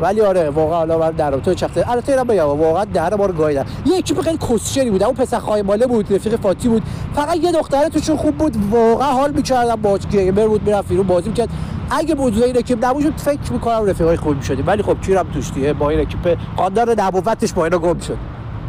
ولی 0.00 0.20
آره 0.20 0.50
واقعا 0.50 0.78
حالا 0.78 1.10
در 1.10 1.30
تو 1.30 1.54
چخته 1.54 1.90
البته 1.90 2.12
اینا 2.12 2.24
بگم 2.24 2.44
واقعا 2.44 2.84
در 2.84 3.14
ما 3.14 3.26
رو 3.26 3.32
گاییدن. 3.32 3.64
یه 3.86 3.96
اکیپ 3.96 4.20
خیلی 4.20 4.38
کسچری 4.38 4.90
بود 4.90 5.02
اون 5.02 5.14
پسر 5.14 5.38
خایماله 5.38 5.86
بود 5.86 6.14
رفیق 6.14 6.36
فاتی 6.36 6.68
بود. 6.68 6.82
فقط 7.14 7.36
یه 7.36 7.52
دختره 7.52 7.88
توشون 7.88 8.16
خوب 8.16 8.36
بود 8.36 8.56
واقعا 8.70 9.12
حال 9.12 9.32
می‌کردم 9.32 9.76
باهاش 9.76 10.06
گیمر 10.06 10.46
بود 10.46 10.62
می‌رفت 10.62 10.88
بیرون 10.88 11.06
بازی 11.06 11.28
می‌کرد. 11.28 11.48
اگه 11.90 12.14
موضوع 12.14 12.44
این 12.44 12.58
اکیپ 12.58 12.84
نبود 12.84 13.20
فکر 13.20 13.52
می‌کنم 13.52 13.86
رفیقای 13.86 14.16
خوب 14.16 14.36
می‌شدیم. 14.36 14.66
ولی 14.66 14.82
خب 14.82 15.00
کیرم 15.00 15.26
توش 15.34 15.50
دیگه 15.50 15.72
با 15.72 15.90
این 15.90 16.00
اکیپ 16.00 16.38
قاندار 16.56 16.94
نبوتش 17.00 17.52
با 17.52 17.64
اینا 17.64 17.78
گم 17.78 17.98
شد. 17.98 18.18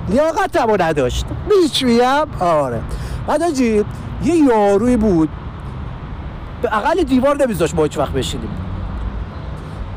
لیاقتمو 0.09 0.77
نداشت. 0.79 1.25
بیچ 1.49 1.83
میم 1.83 2.01
آره. 2.39 2.81
بعد 3.27 3.59
یه 3.59 3.85
یاروی 4.23 4.97
بود. 4.97 5.29
به 6.61 6.77
اقل 6.77 7.03
دیوار 7.03 7.43
نمیذاش 7.43 7.75
ما 7.75 7.83
هیچ 7.83 7.97
وقت 7.97 8.11
بشینیم. 8.11 8.49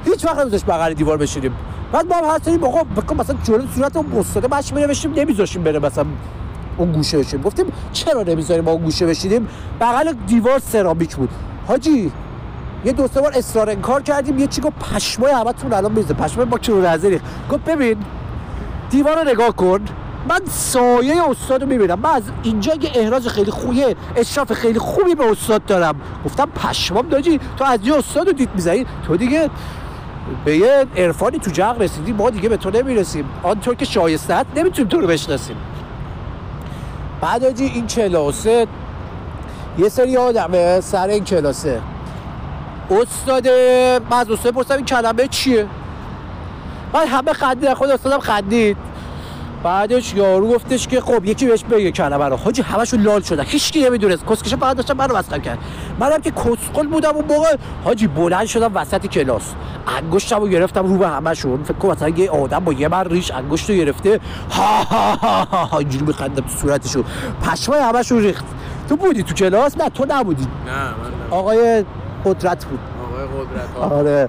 هیچ 0.05 0.25
وقت 0.25 0.39
نمیذاش 0.39 0.65
بغل 0.65 0.95
دیوار 0.95 1.17
بشینیم. 1.17 1.53
بعد 1.93 2.07
ما 2.07 2.17
هم 2.17 2.35
هستیم 2.35 2.57
بابا 2.57 2.85
بکن 2.85 3.17
مثلا 3.17 3.37
جلوی 3.45 3.69
صورت 3.75 3.97
اون 3.97 4.19
استاده 4.19 4.49
بچه 4.49 4.75
بنوشیم 4.75 5.15
نمیذاشیم 5.15 5.63
بره 5.63 5.79
مثلا 5.79 6.05
اون 6.77 6.93
گوشه 6.93 7.19
بشیم 7.19 7.43
گفتیم 7.43 7.67
چرا 7.93 8.23
نمی‌ذاریم 8.23 8.65
ما 8.65 8.71
اون 8.71 8.83
گوشه 8.85 9.07
بشینیم؟ 9.07 9.49
بغل 9.81 10.13
دیوار 10.27 10.59
سرامیک 10.59 11.17
بود. 11.17 11.31
حاجی 11.67 12.13
یه 12.85 12.93
دو 12.93 13.09
سه 13.09 13.21
بار 13.21 13.33
اصرار 13.35 13.71
انکار 13.71 14.03
کردیم 14.03 14.39
یه 14.39 14.47
چی 14.47 14.61
گفت 14.61 14.79
پشمای 14.79 15.33
همتون 15.33 15.73
الان 15.73 15.93
میزه 15.93 16.15
پشمای 16.15 16.47
با 16.47 16.59
رو 16.69 16.87
نظری. 16.87 17.21
گفت 17.51 17.65
ببین 17.65 17.97
دیوار 18.91 19.25
رو 19.25 19.31
نگاه 19.31 19.57
کن. 19.57 19.81
من 20.29 20.41
سایه 20.51 21.31
استاد 21.31 21.63
رو 21.63 21.69
می‌بینم. 21.69 21.99
من 21.99 22.11
از 22.11 22.23
اینجا 22.43 22.75
یه 22.75 22.91
احراز 22.95 23.29
خیلی 23.29 23.51
خوبیه 23.51 23.97
اشراف 24.17 24.53
خیلی 24.53 24.79
خوبی 24.79 25.15
به 25.15 25.31
استاد 25.31 25.65
دارم. 25.65 25.95
گفتم 26.25 26.47
پشمام 26.47 27.09
داجی 27.09 27.41
تو 27.57 27.65
از 27.65 27.81
یه 27.83 27.97
استاد 27.97 28.27
رو 28.27 28.33
دید 28.33 28.49
می‌زنی. 28.55 28.87
تو 29.07 29.17
دیگه 29.17 29.51
به 30.45 30.57
یه 30.57 30.87
عرفانی 30.97 31.39
تو 31.39 31.51
جغ 31.51 31.83
رسیدی 31.83 32.13
ما 32.13 32.31
دیگه 32.31 32.49
به 32.49 32.57
تو 32.57 32.71
نمی‌رسیم. 32.71 33.25
آنطور 33.43 33.75
که 33.75 33.85
شایسته 33.85 34.45
نمی‌تونیم 34.57 34.89
تو 34.89 35.01
رو 35.01 35.07
بشناسیم. 35.07 35.57
بعد 37.21 37.61
این 37.61 37.87
کلاسه 37.87 38.67
یه 39.79 39.89
سری 39.89 40.17
آدمه 40.17 40.81
سر 40.81 41.09
این 41.09 41.25
کلاسه. 41.25 41.81
استاد 42.91 43.49
من 44.11 44.17
از 44.17 44.31
استاد 44.31 44.55
پرسیدم 44.55 44.77
این 44.77 44.85
کلمه 44.85 45.29
چیه؟ 45.29 45.67
بعد 46.93 47.09
همه 47.09 47.33
خندید 47.33 47.75
خود 47.75 47.91
استادم 47.91 48.19
خندید. 48.19 48.77
بعدش 49.63 50.15
یارو 50.15 50.49
گفتش 50.49 50.89
که 50.89 51.01
خب 51.01 51.25
یکی 51.25 51.47
بهش 51.47 51.65
بگه 51.65 51.93
کلمه 51.93 52.25
رو. 52.25 52.37
حاجی 52.37 52.63
همشون 52.63 53.01
لال 53.03 53.21
شدن. 53.21 53.45
هیچ 53.45 53.73
کی 53.73 53.85
نمی‌دونست. 53.85 54.27
کسکش 54.27 54.55
فقط 54.55 54.77
داشتم 54.77 54.97
منو 54.97 55.17
مسخره 55.17 55.41
کرد. 55.41 55.59
منم 56.01 56.21
که 56.21 56.31
کسخل 56.31 56.87
بودم 56.87 57.15
اون 57.15 57.25
موقع. 57.25 57.57
حاجی 57.85 58.07
بلند 58.07 58.47
شدم 58.47 58.71
وسط 58.75 59.07
کلاس. 59.07 59.55
انگشتمو 59.97 60.49
گرفتم 60.49 60.87
رو 60.87 60.99
به 60.99 61.09
همشون 61.09 61.63
فکر 61.65 61.75
کنم 61.75 61.91
مثلا 61.93 62.09
یه 62.09 62.31
آدم 62.31 62.59
با 62.59 62.73
یه 62.73 62.89
من 62.89 63.05
ریش 63.05 63.31
انگشتو 63.31 63.73
گرفته. 63.73 64.21
ها 64.51 64.83
ها 64.85 65.15
ها 65.15 65.45
ها 65.45 65.65
ها 65.65 65.79
اینجوری 65.79 66.05
میخندم 66.05 66.43
تو 66.43 66.49
صورتشون 66.49 67.05
پشمای 67.43 67.81
همشون 67.81 68.19
ریخت. 68.19 68.45
تو 68.89 68.97
بودی 68.97 69.23
تو 69.23 69.35
کلاس؟ 69.35 69.79
نه 69.79 69.89
تو 69.89 70.07
نبودی. 70.09 70.47
نه 70.67 70.73
من 70.73 70.89
نه. 70.89 70.91
آقای 71.31 71.85
قدرت 72.25 72.65
بود. 72.65 72.79
آقای 73.05 73.27
قدرت 73.27 73.69
ها 73.77 73.97
آره. 73.97 74.29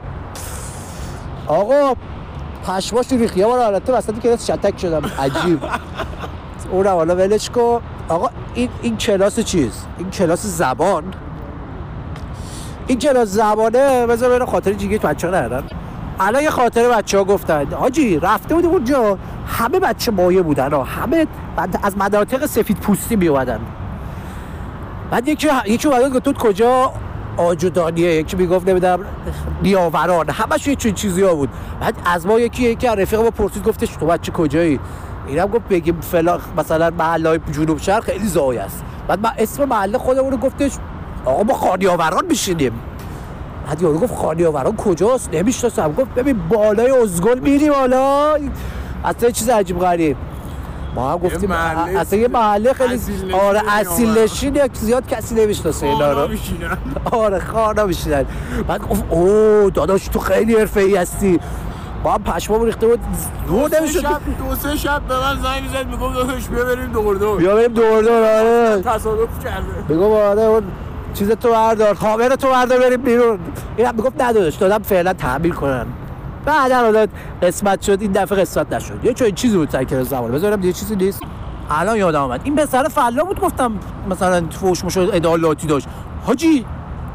آقا 1.47 1.93
پشماش 2.67 3.11
ریخت. 3.11 3.37
یه 3.37 3.45
بار 3.45 3.63
حالت 3.63 3.89
وسط 3.89 4.19
کلاس 4.19 4.51
شتک 4.51 4.79
شدم. 4.79 5.11
عجیب. 5.19 5.59
اونم 6.71 6.93
حالا 6.93 7.15
ولش 7.15 7.49
کن. 7.49 7.81
آقا 8.09 8.29
این 8.53 8.69
این 8.81 8.97
کلاس 8.97 9.39
چیز؟ 9.39 9.71
این 9.97 10.09
کلاس 10.09 10.45
زبان؟ 10.45 11.03
این 12.89 12.99
کلاس 12.99 13.27
زبانه 13.27 14.07
بذار 14.07 14.29
برای 14.29 14.45
خاطر 14.45 14.73
جیگه 14.73 14.97
بچه 14.97 15.27
ندارن. 15.27 15.63
الان 16.19 16.43
یه 16.43 16.49
خاطر 16.49 16.89
بچه 16.89 17.17
ها 17.17 17.23
گفتن. 17.23 17.73
حاجی 17.73 18.19
رفته 18.19 18.55
بودیم 18.55 18.69
اونجا. 18.69 19.17
همه 19.47 19.79
بچه 19.79 20.11
مایه 20.11 20.41
بودن 20.41 20.71
ها. 20.71 20.83
همه 20.83 21.27
بعد 21.55 21.79
از 21.83 21.97
مناطق 21.97 22.45
سفید 22.45 22.77
پوستی 22.77 23.15
می 23.15 23.29
بعد 25.11 25.27
یکی 25.27 25.47
یکی 25.65 25.87
اومد 25.87 26.13
گفت 26.13 26.23
تو 26.23 26.33
کجا؟ 26.33 26.93
آجودانیه 27.37 28.15
یکی 28.15 28.37
می‌گفت 28.37 28.69
نمی‌دونم 28.69 28.99
نیاوران. 29.63 30.29
همش 30.29 30.67
یه 30.67 30.75
چون 30.75 30.93
چیزی 30.93 31.23
ها 31.23 31.35
بود. 31.35 31.49
بعد 31.81 31.95
از 32.05 32.27
ما 32.27 32.39
یکی 32.39 32.63
یکی 32.63 32.87
رفیق 32.87 33.19
ما 33.19 33.31
پرسید 33.31 33.63
گفتش 33.63 33.89
تو 33.89 34.05
بچه 34.05 34.31
کجایی؟ 34.31 34.79
اینم 35.27 35.45
گفت 35.45 35.67
بگیم 35.69 36.01
فلان 36.01 36.39
مثلا 36.57 36.89
محله 36.89 37.39
جنوب 37.51 37.77
شرق 37.77 38.03
خیلی 38.03 38.27
زای 38.27 38.57
است 38.57 38.83
بعد 39.07 39.19
من 39.19 39.31
اسم 39.37 39.65
محله 39.65 39.97
خودمون 39.97 40.31
رو 40.31 40.37
گفتش 40.37 40.71
آقا 41.25 41.43
ما 41.43 41.53
خانیاوران 41.53 42.25
میشینیم. 42.25 42.71
بعد 43.67 43.81
یارو 43.81 43.99
گفت 43.99 44.15
خانیاوران 44.15 44.75
کجاست؟ 44.75 45.29
نمی‌شناسم. 45.33 45.93
گفت 45.93 46.13
ببین 46.15 46.39
بالای 46.49 46.91
ازگل 46.91 47.39
میری 47.39 47.69
بالا 47.69 48.37
اصلا 49.05 49.29
چیز 49.29 49.49
عجیب 49.49 49.79
غریب. 49.79 50.17
ما 50.95 51.11
هم 51.11 51.17
گفتیم 51.17 51.51
اصلا 51.51 52.19
یه 52.19 52.27
محله 52.27 52.73
خیلی 52.73 52.99
آره 53.33 53.61
اصیل. 53.67 54.17
نشین 54.17 54.55
یک 54.55 54.71
زیاد 54.73 55.07
کسی 55.07 55.35
نمی‌شناسه 55.35 55.85
اینا 55.85 56.23
رو. 56.25 56.29
آره 57.11 57.39
خوانا 57.39 57.85
میشینن. 57.85 58.25
بعد 58.67 58.87
گفت 58.87 59.03
اوه 59.09 59.69
داداش 59.69 60.07
تو 60.07 60.19
خیلی 60.19 60.55
حرفه 60.55 60.79
ای 60.79 60.95
هستی. 60.95 61.39
با 62.03 62.11
هم 62.11 62.23
پشمام 62.23 62.65
ریخته 62.65 62.87
بود. 62.87 62.99
دو 63.47 63.77
نمی‌شد 63.77 64.01
دو 64.01 64.55
سه 64.55 64.77
شب 64.77 65.01
به 65.01 65.13
من 65.13 65.41
زنگ 65.43 65.61
می‌زد 65.63 65.87
می‌گفت 65.87 66.15
داداش 66.15 66.47
بیا 66.47 66.65
بریم 66.65 66.91
دور 66.91 67.15
دور 67.15 67.37
بیا 67.37 67.55
بریم 67.55 67.73
دور 67.73 68.01
دور 68.01 68.11
آره 68.11 68.81
تصادف 68.81 69.43
کرده 69.43 69.65
میگم 69.89 70.03
آره 70.03 70.41
اون 70.41 70.63
چیز 71.13 71.31
تو 71.31 71.51
بردار 71.51 71.93
خامر 71.93 72.29
تو 72.29 72.47
بردار 72.47 72.79
بریم 72.79 73.01
بیرون. 73.01 73.39
اینم 73.77 73.95
می‌گفت 73.95 74.21
نداداش 74.21 74.55
دادم 74.55 74.83
فعلا 74.83 75.13
تعمیر 75.13 75.53
کنن. 75.53 75.85
بعد 76.45 76.71
حالا 76.71 77.07
قسمت 77.41 77.81
شد 77.81 78.01
این 78.01 78.11
دفعه 78.11 78.37
قسمت 78.41 78.73
نشد. 78.73 78.99
یه 79.03 79.13
چون 79.13 79.31
چیزی 79.31 79.57
بود 79.57 79.69
سر 79.69 79.83
کلاس 79.83 80.09
زبان 80.09 80.31
بذارم 80.31 80.63
یه 80.63 80.73
چیزی 80.73 80.95
نیست. 80.95 81.21
الان 81.71 81.97
یادم 81.97 82.21
آمد 82.21 82.41
این 82.43 82.55
پسر 82.55 82.83
فلا 82.83 83.23
بود 83.23 83.39
گفتم 83.39 83.71
مثلا 84.09 84.43
فوش 84.49 84.85
مشو 84.85 85.09
ادالاتی 85.13 85.67
داشت. 85.67 85.87
حاجی 86.25 86.65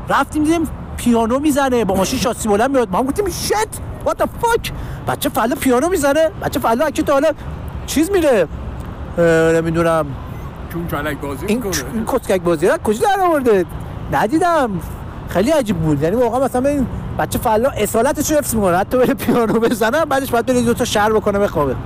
رفتیم 0.09 0.45
دیدیم 0.45 0.69
پیانو 0.97 1.39
می‌زنه 1.39 1.85
با 1.85 1.95
ماشین 1.95 2.19
شاسی 2.19 2.49
بلند 2.49 2.71
میاد. 2.71 2.91
ما 2.91 2.99
هم 2.99 3.07
گفتیم 3.07 3.29
شت 3.29 3.55
وات 4.05 4.23
the 4.23 4.25
fuck 4.25 4.71
بچه 5.09 5.29
فلا 5.29 5.55
پیانو 5.55 5.89
می‌زنه. 5.89 6.31
بچه 6.43 6.61
فلا 6.61 6.85
اکی 6.85 7.03
تا 7.03 7.13
حالا 7.13 7.29
چیز 7.87 8.11
میره. 8.11 8.49
نمی‌دونم. 9.55 10.07
چون 10.73 10.87
کلک 10.87 11.21
بازی 11.21 11.47
این 11.47 11.65
این 11.95 12.05
کسکک 12.05 12.41
بازی 12.41 12.69
رو 12.69 12.77
کجا 12.77 13.01
در 13.17 13.21
آورده؟ 13.21 13.65
ندیدم. 14.15 14.71
خیلی 15.29 15.51
عجیب 15.51 15.77
بود. 15.77 16.03
یعنی 16.03 16.17
واقعا 16.17 16.41
مثلا 16.45 16.69
این 16.69 16.87
بچه 17.19 17.39
فلا 17.39 17.69
اصالتش 17.71 18.31
رو 18.31 18.39
حفظ 18.39 18.55
می‌کنه. 18.55 18.77
حتی 18.77 18.99
بره 18.99 19.15
پیانو 19.15 19.61
بزنه 19.61 20.05
بعدش 20.05 20.31
باید 20.31 20.47
بره 20.47 20.63
دو 20.63 20.75
تا 20.75 20.85
شعر 20.85 21.13
بکنه 21.13 21.39
بخوابه. 21.39 21.77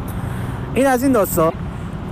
این 0.75 0.87
از 0.87 1.02
این 1.02 1.12
داستان. 1.12 1.52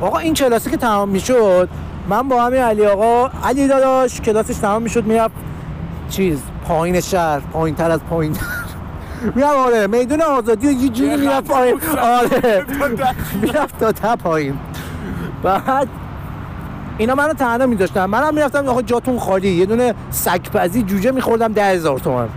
آقا 0.00 0.18
این 0.18 0.34
کلاسی 0.34 0.70
که 0.70 0.76
تمام 0.76 1.08
می‌شد 1.08 1.68
من 2.08 2.28
با 2.28 2.42
همین 2.42 2.60
علی 2.60 2.86
آقا 2.86 3.30
علی 3.44 3.68
داداش 3.68 4.20
کلاسش 4.20 4.56
تمام 4.56 4.82
می‌شد 4.82 5.04
می‌رفت 5.04 5.34
چیز 6.10 6.38
پایین 6.68 7.00
شهر 7.00 7.40
پایین 7.40 7.76
تر 7.76 7.90
از 7.90 8.00
پایین. 8.10 8.36
می‌رفت 9.34 9.54
آره 9.56 9.86
میدون 9.86 10.22
آزادی 10.22 10.68
و 10.68 10.70
یه 10.70 10.88
جوری 10.88 11.16
می‌رفت 11.16 11.44
پایین. 11.46 11.80
آره. 12.00 12.64
می‌رفت 13.42 13.78
تا 13.78 13.92
تا 13.92 14.16
پایین. 14.16 14.58
بعد 15.42 15.88
اینا 16.98 17.14
منو 17.14 17.32
تنها 17.32 17.66
میداشتن. 17.66 18.04
منم 18.04 18.34
می‌رفتم 18.34 18.68
آقا 18.68 18.82
جاتون 18.82 19.18
خالی. 19.18 19.48
یه 19.48 19.66
دونه 19.66 19.94
سگپزی 20.10 20.82
جوجه 20.82 21.10
میخوردم 21.10 21.52
ده 21.52 21.64
هزار 21.64 21.98
تومن 21.98 22.28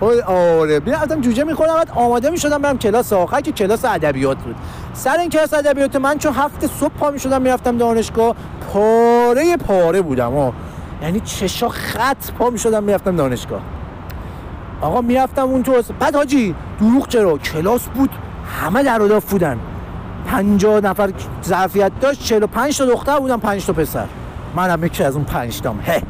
خب 0.00 0.06
آره. 0.26 0.80
می‌رفتم 0.86 1.20
جوجه 1.20 1.44
میخوردم 1.44 1.74
بعد 1.74 1.90
آماده 1.94 2.30
می‌شدم 2.30 2.58
برم 2.58 2.78
کلاس 2.78 3.12
آخر 3.12 3.40
که 3.40 3.52
کلاس 3.52 3.84
ادبیات 3.84 4.38
بود. 4.38 4.54
سر 4.92 5.16
این 5.18 5.30
کلاس 5.30 5.54
ادبیات 5.54 5.96
من 5.96 6.18
چون 6.18 6.32
هفته 6.32 6.66
صبح 6.66 6.92
پا 6.92 7.10
می‌شدم 7.10 7.42
می‌رفتم 7.42 7.76
دانشگاه 7.76 8.36
پاره 8.72 9.56
پاره 9.56 10.02
بودم 10.02 10.32
ها 10.32 10.52
یعنی 11.02 11.20
چشا 11.20 11.68
خط 11.68 12.30
پا 12.38 12.50
می‌شدم 12.50 12.82
می‌رفتم 12.82 13.16
دانشگاه. 13.16 13.60
آقا 14.80 15.00
می‌رفتم 15.00 15.42
اون 15.42 15.62
تو 15.62 15.82
بعد 16.00 16.16
حاجی 16.16 16.54
دروغ 16.80 17.08
چرا؟ 17.08 17.38
کلاس 17.38 17.88
بود 17.88 18.10
همه 18.60 18.82
در 18.82 18.98
بودن. 18.98 19.58
50 20.26 20.80
نفر 20.80 21.10
ظرفیت 21.44 21.92
داشت 22.00 22.24
45 22.24 22.78
تا 22.78 22.84
دختر 22.84 23.18
بودن 23.18 23.36
5 23.36 23.66
تا 23.66 23.72
پسر. 23.72 24.06
منم 24.56 24.84
یکی 24.84 25.04
از 25.04 25.14
اون 25.14 25.24
5 25.24 25.60
تام. 25.60 25.80
هه. 25.86 26.02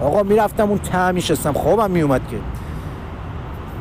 آقا 0.00 0.22
می‌رفتم 0.22 0.68
اون 0.68 0.78
ته 0.78 1.10
میشستم. 1.10 1.52
خوابم 1.52 1.90
میومد 1.90 2.20
که. 2.30 2.36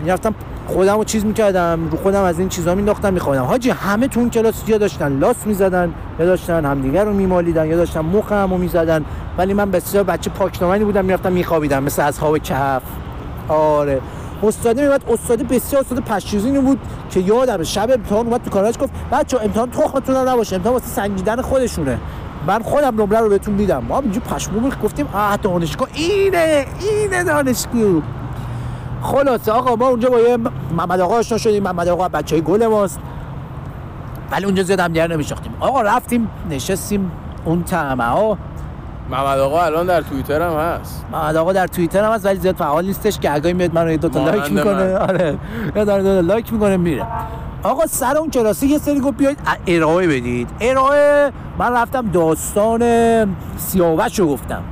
می‌رفتم 0.04 0.36
خودم 0.68 0.98
رو 0.98 1.04
چیز 1.04 1.26
می‌کردم 1.26 1.88
رو 1.92 1.98
خودم 1.98 2.24
از 2.24 2.40
این 2.40 2.50
چیزا 2.50 2.76
مینداختم 2.76 3.14
میخوادم 3.14 3.44
حاجی 3.44 3.70
همه 3.70 4.08
تو 4.08 4.20
اون 4.20 4.30
کلاس 4.30 4.64
یا 4.68 4.78
داشتن 4.78 5.20
لاس 5.20 5.36
می‌زدن 5.46 5.94
یا 6.20 6.26
داشتن 6.26 6.66
همدیگه 6.66 7.04
رو 7.04 7.14
میمالیدن 7.14 7.68
یا 7.68 7.78
داشتن 7.78 8.00
مخم 8.00 8.52
رو 8.52 8.58
می‌زدن. 8.58 9.06
ولی 9.38 9.54
من 9.54 9.72
بسیار 9.72 10.04
بچه 10.04 10.30
پاکدامنی 10.30 10.86
بودم 10.86 11.06
می‌رفتم 11.06 11.32
میخوابیدم 11.32 11.84
مثل 11.84 12.02
اصحاب 12.02 12.38
کهف. 12.38 12.82
آره. 13.48 14.02
استاده 14.44 14.82
میومد 14.82 15.04
استاده 15.10 15.44
بسیار 15.44 15.82
استاد 15.82 16.00
پشیزینی 16.00 16.60
بود 16.60 16.80
که 17.10 17.20
یادم 17.20 17.64
شب 17.64 17.92
امتحان 17.92 18.28
اومد 18.28 18.44
تو 18.44 18.50
کاراش 18.50 18.76
گفت 18.80 18.92
بچه 19.12 19.40
امتحان 19.42 19.72
تخمتون 19.72 20.16
هم 20.16 20.30
نباشه 20.30 20.56
امتحان 20.56 20.74
واسه 20.74 20.88
سنجیدن 20.88 21.42
خودشونه. 21.42 21.98
من 22.48 22.60
خودم 22.60 23.02
نمره 23.02 23.20
رو 23.20 23.30
بهتون 23.30 23.54
میدم. 23.54 23.84
ما 23.90 24.00
اینجا 24.00 24.20
پشمو 24.20 24.66
ریخت 24.66 24.82
گفتیم 24.82 25.08
آه 25.14 25.38
دانشگاه 25.38 25.88
اینه 25.94 26.66
اینه 26.80 27.24
دانشگاه. 27.24 28.02
خلاصه 29.02 29.52
آقا 29.52 29.76
ما 29.76 29.88
اونجا 29.88 30.10
با 30.10 30.20
یه 30.20 30.38
محمد 30.78 31.00
آقا 31.00 31.16
آشنا 31.16 31.38
شدیم. 31.38 31.64
محمد 31.64 31.88
آقا 31.88 32.08
بچه 32.08 32.36
های 32.36 32.44
گل 32.44 32.68
ماست. 32.68 33.00
ولی 34.32 34.46
اونجا 34.46 34.64
زیاد 34.64 34.80
هم 34.80 34.88
دیگر 34.88 35.08
نمیشاختیم 35.08 35.54
آقا 35.60 35.82
رفتیم 35.82 36.30
نشستیم 36.50 37.12
اون 37.46 37.64
تعمه 37.64 38.04
ها 38.04 38.38
محمد 39.10 39.40
آقا 39.40 39.62
الان 39.64 39.86
در 39.86 40.02
توییتر 40.02 40.42
هم 40.42 40.54
هست. 40.54 41.06
محمد 41.12 41.36
آقا 41.36 41.54
در 41.54 41.68
توییتر 41.68 42.04
هم 42.04 42.12
هست 42.12 42.26
ولی 42.26 42.40
زیاد 42.40 42.56
فعال 42.56 42.86
نیستش 42.86 43.20
که 43.20 43.34
اگه 43.34 43.54
میاد 43.54 43.74
منو 43.74 43.92
یه 43.92 43.98
دو 43.98 44.10
تا 44.10 44.26
لایک 44.26 44.52
می‌کنه. 44.52 44.98
آره. 44.98 45.38
یه 45.76 45.86
دو 45.86 46.02
تا 46.02 46.20
لایک 46.20 46.54
می‌کنه 46.54 46.78
میره. 46.78 47.06
آقا 47.64 47.86
سر 47.86 48.18
اون 48.18 48.30
کلاسی 48.30 48.68
یه 48.68 48.78
سری 48.78 49.00
گفت 49.00 49.18
بیاید 49.18 49.38
ارائه 49.68 50.08
بدید. 50.08 50.50
ارائه. 50.62 51.32
من 51.58 51.74
رفتم 51.74 52.08
داستان 52.08 52.82
سیاوش 53.58 54.20
رو 54.20 54.28
گفتم. 54.28 54.64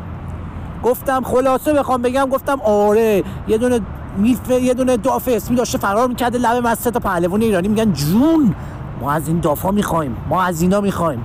گفتم 0.84 1.24
خلاصه 1.24 1.74
بخوام 1.74 2.02
بگم 2.02 2.30
گفتم 2.30 2.62
آره 2.62 3.24
یه 3.48 3.58
دونه 3.58 3.80
میف 4.18 4.50
یه 4.50 4.74
دونه 4.74 4.98
داف 4.98 5.30
اسمی 5.32 5.56
داشته 5.56 5.78
فرار 5.78 6.08
می‌کرده 6.08 6.38
لب 6.38 6.68
مسجد 6.68 6.92
تا 6.92 7.00
پهلوان 7.00 7.42
ایرانی. 7.42 7.68
میگن 7.68 7.94
جون 7.94 8.56
ما 9.02 9.12
از 9.12 9.28
این 9.28 9.40
دافا 9.40 9.72
می‌خوایم. 9.72 10.18
ما 10.30 10.44
از 10.44 10.62
اینا 10.62 10.82
می‌خوایم. 10.82 11.24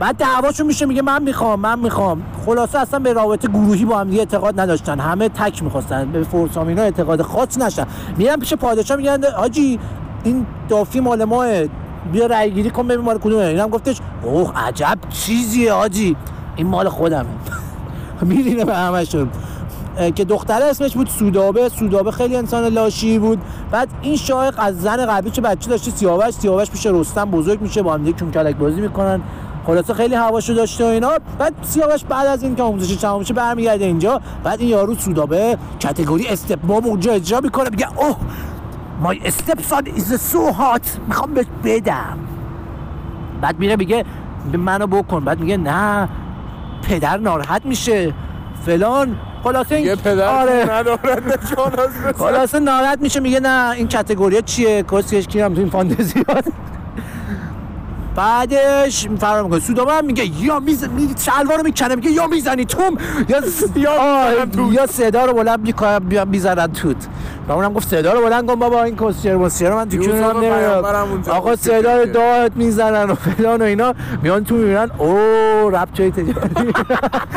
بعد 0.00 0.16
دعواشون 0.16 0.66
میشه 0.66 0.86
میگه 0.86 1.02
من 1.02 1.22
می‌خوام 1.22 1.60
من 1.60 1.78
می‌خوام. 1.78 2.22
خلاصه 2.46 2.78
اصلا 2.78 3.00
به 3.00 3.12
رابطه 3.12 3.48
گروهی 3.48 3.84
با 3.84 3.98
هم 3.98 4.08
دیگه 4.08 4.18
اعتقاد 4.18 4.60
نداشتن. 4.60 5.00
همه 5.00 5.28
تک 5.28 5.62
می‌خواستن. 5.62 6.12
به 6.12 6.24
فورسامینا 6.24 6.82
اعتقاد 6.82 7.22
خاص 7.22 7.58
نشن. 7.58 7.86
میرن 8.16 8.36
پیش 8.36 8.54
پادشاه 8.54 8.96
میگن 8.96 9.24
حاجی 9.36 9.78
این 10.24 10.46
دافی 10.68 11.00
مال 11.00 11.24
ماه. 11.24 11.48
بیا 12.12 12.26
رای 12.26 12.50
گیری 12.50 12.70
کن 12.70 12.88
ببین 12.88 13.04
مال 13.04 13.18
کدومه. 13.18 13.44
اینم 13.44 13.68
گفتش 13.68 14.00
اوه 14.22 14.52
عجب 14.56 14.98
چیزیه 15.10 15.72
حاجی 15.72 16.16
این 16.56 16.66
مال 16.66 16.88
خودمه. 16.88 17.28
میرینه 18.22 18.64
به 18.64 18.76
همشون 18.76 19.28
که 20.14 20.24
دختره 20.24 20.64
اسمش 20.64 20.94
بود 20.94 21.06
سودابه. 21.06 21.68
سودابه 21.68 22.10
خیلی 22.10 22.36
انسان 22.36 22.64
لاشی 22.64 23.18
بود. 23.18 23.38
بعد 23.70 23.88
این 24.02 24.16
شایق 24.16 24.54
از 24.58 24.80
زن 24.80 25.06
قبلی 25.06 25.30
که 25.30 25.40
بچه 25.40 25.70
داشته 25.70 25.90
سیاوش. 25.90 26.30
سیاوش 26.30 26.70
پیش 26.70 26.86
رستم 26.86 27.24
بزرگ 27.30 27.60
میشه. 27.60 27.82
با 27.82 27.94
هم 27.94 28.04
دیگه 28.04 28.30
کلک 28.30 28.56
بازی 28.56 28.80
می‌کنن. 28.80 29.20
خلاصه 29.66 29.94
خیلی 29.94 30.14
هواشو 30.14 30.52
داشته 30.52 30.84
و 30.84 30.86
اینا. 30.86 31.10
بعد 31.38 31.54
سیاوش 31.62 32.04
بعد 32.04 32.26
از 32.26 32.42
این 32.42 32.56
که 32.56 32.62
آموزش 32.62 32.94
تمام 32.94 33.18
میشه 33.18 33.34
برمیگرده 33.34 33.84
اینجا. 33.84 34.20
بعد 34.44 34.60
این 34.60 34.68
یارو 34.68 34.94
سودابه 34.94 35.58
کتگوری 35.80 36.28
استپ 36.28 36.58
اونجا 36.70 37.12
اجرا 37.12 37.40
می‌کنه. 37.40 37.70
میگه 37.70 37.98
اوه 37.98 38.16
مای 39.00 39.20
استپ 39.24 39.62
سان 39.62 39.82
ایز 39.86 40.20
سو 40.20 40.50
هات 40.50 40.98
می‌خوام 41.08 41.34
بهش 41.34 41.46
بدم. 41.64 42.18
بعد 43.40 43.58
میره 43.58 43.76
میگه 43.76 44.04
منو 44.52 44.86
بکن. 44.86 45.24
بعد 45.24 45.40
میگه 45.40 45.56
نه 45.56 46.08
پدر 46.88 47.16
ناراحت 47.16 47.66
میشه. 47.66 48.14
فلان. 48.66 49.16
خلاصه 49.44 49.74
این 49.74 49.94
پدر 49.94 50.40
آره. 50.40 50.52
از 50.52 50.86
خلاصه. 52.18 52.58
ناراحت 52.58 53.00
میشه. 53.00 53.20
میگه 53.20 53.40
نه 53.40 53.70
این 53.70 53.88
کتگوری 53.88 54.42
چیه؟ 54.42 54.82
کسیش 54.82 55.26
کیرم 55.26 55.54
تو 55.54 55.60
این 55.60 55.70
فانتزیات 55.70 56.44
بعدش 58.16 59.08
فرار 59.18 59.42
می‌کنه. 59.42 59.60
سودابه 59.60 59.92
هم 59.92 60.04
میگه 60.04 60.42
یا 60.44 60.60
میز 60.60 60.84
می... 60.84 61.14
شلوار 61.18 61.56
رو 61.58 61.62
می‌کنه. 61.64 61.94
میگه 61.94 62.10
یا 62.10 62.26
می‌زنی 62.26 62.64
توم 62.64 62.96
یا 63.28 63.40
یا. 63.76 64.46
یا 64.72 64.86
صدا 64.86 65.24
رو 65.24 65.32
بلند 65.32 65.60
می‌کنم 65.60 65.98
بیا 65.98 66.24
می‌زنن 66.24 66.72
توت. 66.72 66.96
و 67.48 67.52
اونم 67.52 67.72
گفت 67.72 67.88
صدا 67.88 68.12
رو 68.12 68.20
بلند 68.20 68.46
کن 68.46 68.54
بابا 68.54 68.82
این 68.82 68.96
کسچر 68.96 69.36
مسیر 69.36 69.70
من 69.70 69.88
تو 69.88 69.96
کونم 69.96 70.36
نمیاد. 70.38 70.84
آقا 71.28 71.56
صدا 71.56 71.96
رو. 71.96 72.06
داد 72.06 72.56
می‌زنن 72.56 73.10
و 73.10 73.14
فلان 73.14 73.62
و 73.62 73.64
اینا. 73.64 73.94
میان 74.22 74.44
تو 74.44 74.54
می‌بینن 74.54 74.90
او 74.98 75.16
رپ 75.70 75.88
چای 75.94 76.10
تجاری 76.10 76.72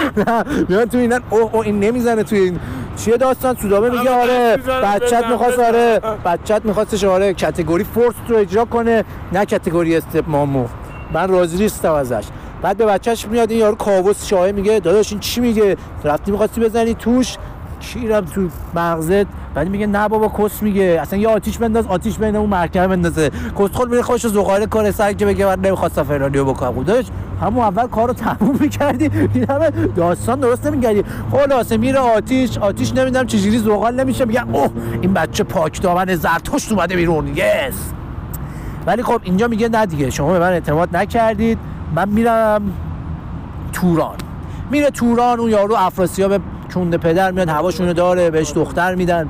میان 0.70 0.86
تو 0.86 0.98
می‌بینن 0.98 1.20
او 1.30 1.50
او 1.54 1.64
این 1.64 1.80
نمی‌زنه 1.80 2.24
تو 2.24 2.36
این 2.36 2.60
چیه 2.98 3.18
داستان؟ 3.18 3.56
سودابه 3.56 3.90
میگه 3.90 4.10
آره 4.10 4.56
می‌زنه، 4.58 4.82
بچت 4.82 5.26
می‌خواست. 5.26 5.60
آره 5.60 6.00
بچت 6.26 6.62
میخواستش 6.66 7.04
آره 7.04 7.34
کتگوری 7.34 7.84
فورس 7.84 8.16
رو 8.28 8.36
اجرا 8.38 8.66
کنه 8.66 9.04
نه 9.32 9.46
کتگوری 9.46 9.96
استپ 9.98 10.24
مامو. 10.28 10.66
من 11.14 11.28
راضی 11.28 11.58
نیستم 11.58 11.94
ازش. 11.94 12.26
بعد 12.62 12.78
به 12.78 12.86
بچهش 12.86 13.26
میاد 13.28 13.52
این 13.52 13.60
یارو 13.60 13.76
کاوس 13.76 14.26
شاه 14.26 14.52
میگه 14.52 14.80
داداش 14.80 15.12
این 15.12 15.20
چی 15.20 15.42
میگه؟ 15.42 15.78
رفتی 16.04 16.32
می‌خواستی 16.32 16.62
بزنی 16.62 16.94
توش؟ 16.94 17.36
کیرم 17.84 18.26
تو 18.26 18.48
مغزت؟ 18.76 19.28
بعد 19.56 19.70
میگه 19.70 19.88
نه 19.88 20.08
بابا 20.08 20.32
کس 20.38 20.64
میگه. 20.64 21.00
اصلا 21.02 21.20
یه 21.20 21.28
آتیش 21.28 21.58
بنداز 21.58 21.88
آتیش 21.88 22.18
بین 22.18 22.36
اون 22.36 22.50
مرکب 22.50 22.88
بندازه. 22.88 23.30
کس 23.60 23.70
خود 23.74 23.90
میره 23.90 24.02
خوش 24.02 24.28
زغاله 24.28 24.66
کنه 24.66 24.92
سر 24.92 25.14
که 25.14 25.26
بگه 25.26 25.46
من 25.46 25.60
نمی‌خواستم 25.60 26.04
فلانیو 26.04 26.46
بکنم 26.46 26.74
خودش 26.74 27.06
همون 27.42 27.64
اول 27.64 27.88
کارو 27.88 28.14
تموم 28.14 28.58
می‌کردی. 28.60 29.10
این 29.34 29.46
همه 29.50 29.70
داستان 29.70 30.40
درست 30.40 30.68
نمی‌کردی. 30.68 31.04
خلاصه 31.32 31.78
میره 31.78 32.00
آتیش 32.00 32.58
آتیش 32.58 32.94
نمی‌دونم 32.94 33.28
چجوری 33.28 33.58
زغال 33.58 34.00
نمیشه. 34.00 34.26
میگه 34.26 34.50
اوه 34.54 34.70
این 35.02 35.14
بچه 35.14 35.44
پاک 35.44 35.82
دامن 35.82 36.16
زرتشت 36.16 36.72
اومده 36.72 36.96
بیرون. 36.96 37.28
یس! 37.28 37.74
ولی 38.86 39.04
خب 39.04 39.22
اینجا 39.24 39.48
میگه 39.48 39.70
نه 39.70 39.86
دیگه 39.86 40.10
شما 40.10 40.34
به 40.34 40.40
من 40.40 40.52
اعتماد 40.52 40.98
نکردید. 40.98 41.58
من 41.96 42.10
میرم 42.10 42.62
توران. 43.74 44.16
میره 44.72 44.90
توران 44.90 45.40
اون 45.40 45.50
یارو 45.50 45.76
افراسیاب 45.76 46.42
چونده 46.74 46.98
پدر 46.98 47.32
میاد 47.32 47.50
هواشونو 47.50 47.94
داره 47.94 48.30
بهش 48.30 48.52
دختر 48.52 48.96
میدن. 48.96 49.30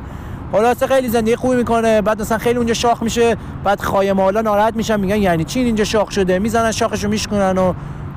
خلاصه 0.51 0.87
خیلی 0.87 1.09
زندگی 1.09 1.35
خوبی 1.35 1.55
می‌کنه. 1.55 2.01
بعد 2.01 2.21
مثلا 2.21 2.37
خیلی 2.37 2.57
اونجا 2.57 2.73
شاخ 2.73 3.03
میشه. 3.03 3.37
بعد 3.63 3.81
خایمالا 3.81 4.41
ناراحت 4.41 4.75
میشن 4.75 4.99
میگن 4.99 5.17
یعنی 5.17 5.43
چی 5.43 5.59
این 5.59 5.65
اینجا 5.65 5.83
شاخ 5.83 6.11
شده؟ 6.11 6.39
می‌زنن 6.39 6.71
شاخشو 6.71 7.07
میشکنن 7.07 7.57
و 7.57 7.73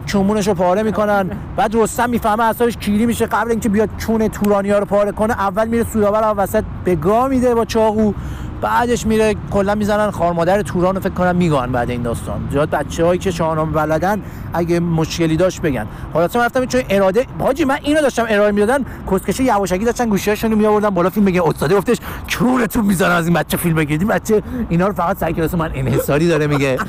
چومونشو 0.06 0.54
پاره 0.54 0.82
می‌کنن. 0.82 1.30
بعد 1.56 1.74
رستم 1.74 2.10
می‌فهمه 2.10 2.44
اعصابش 2.44 2.76
کیری 2.76 3.06
میشه. 3.06 3.26
قبل 3.26 3.50
اینکه 3.50 3.68
بیاد 3.68 3.88
چون 3.98 4.28
تورانیا 4.28 4.78
رو 4.78 4.84
پاره 4.84 5.12
کنه 5.12 5.32
اول 5.32 5.68
میره 5.68 5.84
سوداور 5.92 6.34
وسط 6.36 6.64
به 6.84 6.94
گا 6.94 7.28
میده 7.28 7.54
با 7.54 7.64
چاقو. 7.64 8.12
بعدش 8.60 9.06
میره 9.06 9.34
کلا 9.50 9.74
می‌زنن 9.74 10.10
خار 10.10 10.32
مادر 10.32 10.62
توران 10.62 10.94
رو 10.94 11.00
فکر 11.00 11.12
کنم 11.12 11.36
میگن 11.36 11.72
بعد 11.72 11.90
این 11.90 12.02
داستان. 12.02 12.48
زیاد 12.50 12.70
بچه‌هایی 12.70 13.18
که 13.18 13.30
شاهنامه 13.30 13.72
بلدن 13.72 14.22
اگه 14.54 14.80
مشکلی 14.80 15.36
داشت 15.36 15.62
بگن. 15.62 15.86
خلاص 16.12 16.36
من 16.36 16.44
رفتم 16.44 16.66
چون 16.66 16.82
اراده 16.90 17.26
حاجی 17.38 17.64
من 17.64 17.78
اینو 17.82 18.00
داشتم 18.00 18.26
ارائه 18.28 18.52
می‌دادن 18.52 18.84
کسکشه 19.10 19.44
یواشکی 19.44 19.84
داشتن 19.84 20.08
گوشیاشون 20.08 20.50
رو 20.50 20.56
میآوردن 20.56 20.90
بالا 20.90 21.10
فیلم 21.10 21.26
بگه 21.26 21.48
استاد 21.48 21.72
گفتش 21.72 21.96
چونتون 22.26 22.84
می‌زنن 22.84 23.12
از 23.12 23.26
این 23.26 23.34
بچه 23.34 23.56
فیلم 23.56 23.76
بگیرید. 23.76 24.08
بچه 24.08 24.42
اینا 24.68 24.86
رو 24.86 24.94
فقط 24.94 25.32
کلاس 25.32 25.54
من 25.54 25.70
انحصاری 25.74 26.28
داره 26.28 26.46
میگه. 26.46 26.78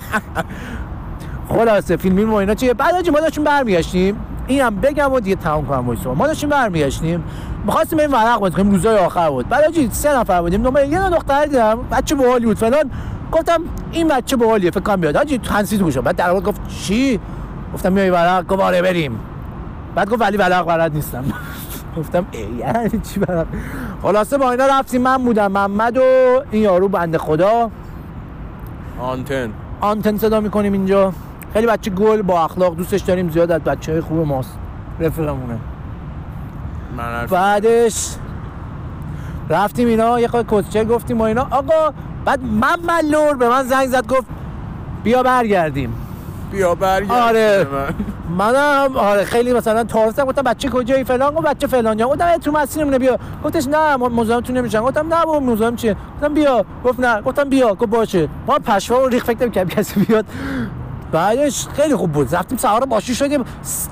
خلاصه 1.49 1.97
فیلمی 1.97 2.25
ما 2.25 2.39
اینا 2.39 2.53
چیه؟ 2.53 2.73
بعد 2.73 2.93
حاجی 2.93 3.11
ما 3.11 3.19
داشتیم 3.19 3.43
برمیگشتیم. 3.43 4.15
اینم 4.47 4.75
بگم 4.75 5.13
و 5.13 5.19
دیگه 5.19 5.35
تمام 5.35 5.65
کنم 5.65 5.87
وایسا. 5.87 6.13
ما 6.13 6.27
داشتیم 6.27 6.49
برمیگشتیم. 6.49 7.23
می‌خواستیم 7.65 7.99
این 7.99 8.11
ورق 8.11 8.39
بازی 8.39 8.55
کنیم 8.55 8.71
روزای 8.71 8.97
آخر 8.97 9.29
بود. 9.29 9.49
بعد 9.49 9.63
حاجی 9.63 9.89
سه 9.91 10.17
نفر 10.19 10.41
بودیم. 10.41 10.63
دنبال 10.63 10.91
یه 10.91 11.09
دختر 11.09 11.45
دیدم. 11.45 11.79
بچه 11.91 12.15
باحالی 12.15 12.45
بود 12.45 12.57
فلان. 12.57 12.91
گفتم 13.31 13.61
این 13.91 14.07
بچه 14.07 14.35
باحالیه 14.35 14.71
فکر 14.71 14.79
کنم 14.79 15.01
بیاد. 15.01 15.15
حاجی 15.15 15.37
تنسیت 15.37 15.81
گوشم. 15.81 16.01
بعد 16.01 16.15
در 16.15 16.39
گفت 16.39 16.61
چی؟ 16.67 17.19
گفتم 17.73 17.91
میای 17.91 18.09
ورق. 18.09 18.47
گفت 18.47 18.61
آره 18.61 18.81
بریم. 18.81 19.19
بعد 19.95 20.09
گفت 20.09 20.21
ولی 20.21 20.37
ورق 20.37 20.65
بلد 20.65 20.93
نیستم. 20.93 21.23
گفتم 21.97 22.25
ای 22.31 22.47
یعنی 22.59 22.89
چی 23.13 23.19
ورق؟ 23.19 23.45
خلاصه 24.01 24.38
با 24.38 24.51
اینا 24.51 24.65
رفتیم. 24.65 25.01
من 25.01 25.17
بودم 25.17 25.51
محمد 25.51 25.97
و 25.97 26.01
این 26.51 26.63
یارو 26.63 26.88
بنده 26.88 27.17
خدا. 27.17 27.71
آنتن. 28.99 29.49
آنتن 29.81 30.17
صدا 30.17 30.39
می‌کنیم 30.39 30.73
اینجا. 30.73 31.13
خیلی 31.58 31.67
بچه 31.67 31.91
گل 31.91 32.22
با 32.22 32.43
اخلاق 32.43 32.76
دوستش 32.76 33.02
داریم 33.02 33.30
زیاد 33.30 33.52
از 33.52 33.62
بچه 33.62 33.91
های 33.91 34.02
خوب 34.02 34.28
ماست. 34.28 34.58
رفیقمونه. 35.00 35.58
بعدش 37.30 38.15
رفتیم 39.50 39.88
اینا 39.88 40.20
یه 40.20 40.28
خود 40.28 40.48
کسچه 40.52 40.84
گفتیم 40.84 41.20
و 41.20 41.24
اینا. 41.24 41.48
آقا 41.52 41.93
بعد 42.26 42.39
من 42.43 42.78
ملور 42.88 43.34
به 43.34 43.50
من 43.50 43.63
زنگ 43.63 43.88
زد 43.88 44.08
گفت 44.08 44.26
بیا 45.04 45.24
برگردیم. 45.24 45.93
بیا 46.52 46.76
برگرد 46.76 47.12
آره. 47.12 47.67
من. 47.72 47.93
منم 48.38 48.98
آره 48.98 49.24
خیلی 49.24 49.54
مثلا 49.54 49.84
تعارف 49.84 50.20
گفتم 50.20 50.41
بچه 50.41 50.70
کجایی 50.70 51.04
فلان؟ 51.04 51.34
گفت 51.34 51.48
بچه 51.48 51.67
فلان 51.67 51.98
جا. 51.98 52.08
گفتم 52.08 52.38
تو 52.38 52.52
مسیرمونه 52.52 53.00
بیا. 53.00 53.17
گفتش 53.43 53.67
نه 53.67 53.96
ما 53.96 54.10
مزاحمتون 54.10 54.58
نمیشن. 54.58 54.82
گفتم 54.82 55.13
نه 55.13 55.26
بابا 55.26 55.39
مزاحم 55.39 55.76
چیه؟ 55.76 55.96
گفتم 56.15 56.34
بیا. 56.34 56.65
گفت 56.86 57.00
نه. 57.00 57.22
گفتم 57.22 57.50
بیا. 57.50 57.74
گفت 57.76 57.89
باشه. 57.89 58.30
ما 58.48 58.60
پشوا 58.60 59.04
و 59.04 59.08
ریخ 59.08 59.24
فکر 59.24 59.41
نمی‌کردیم 59.41 59.76
کسی 59.78 60.00
بیاد. 60.00 60.26
بعدش 61.12 61.67
خیلی 61.67 61.96
خوب 61.96 62.12
بود. 62.12 62.36
رفتیم 62.36 62.58
سوار 62.58 62.86
باشی 62.86 63.15
شدیم. 63.15 63.43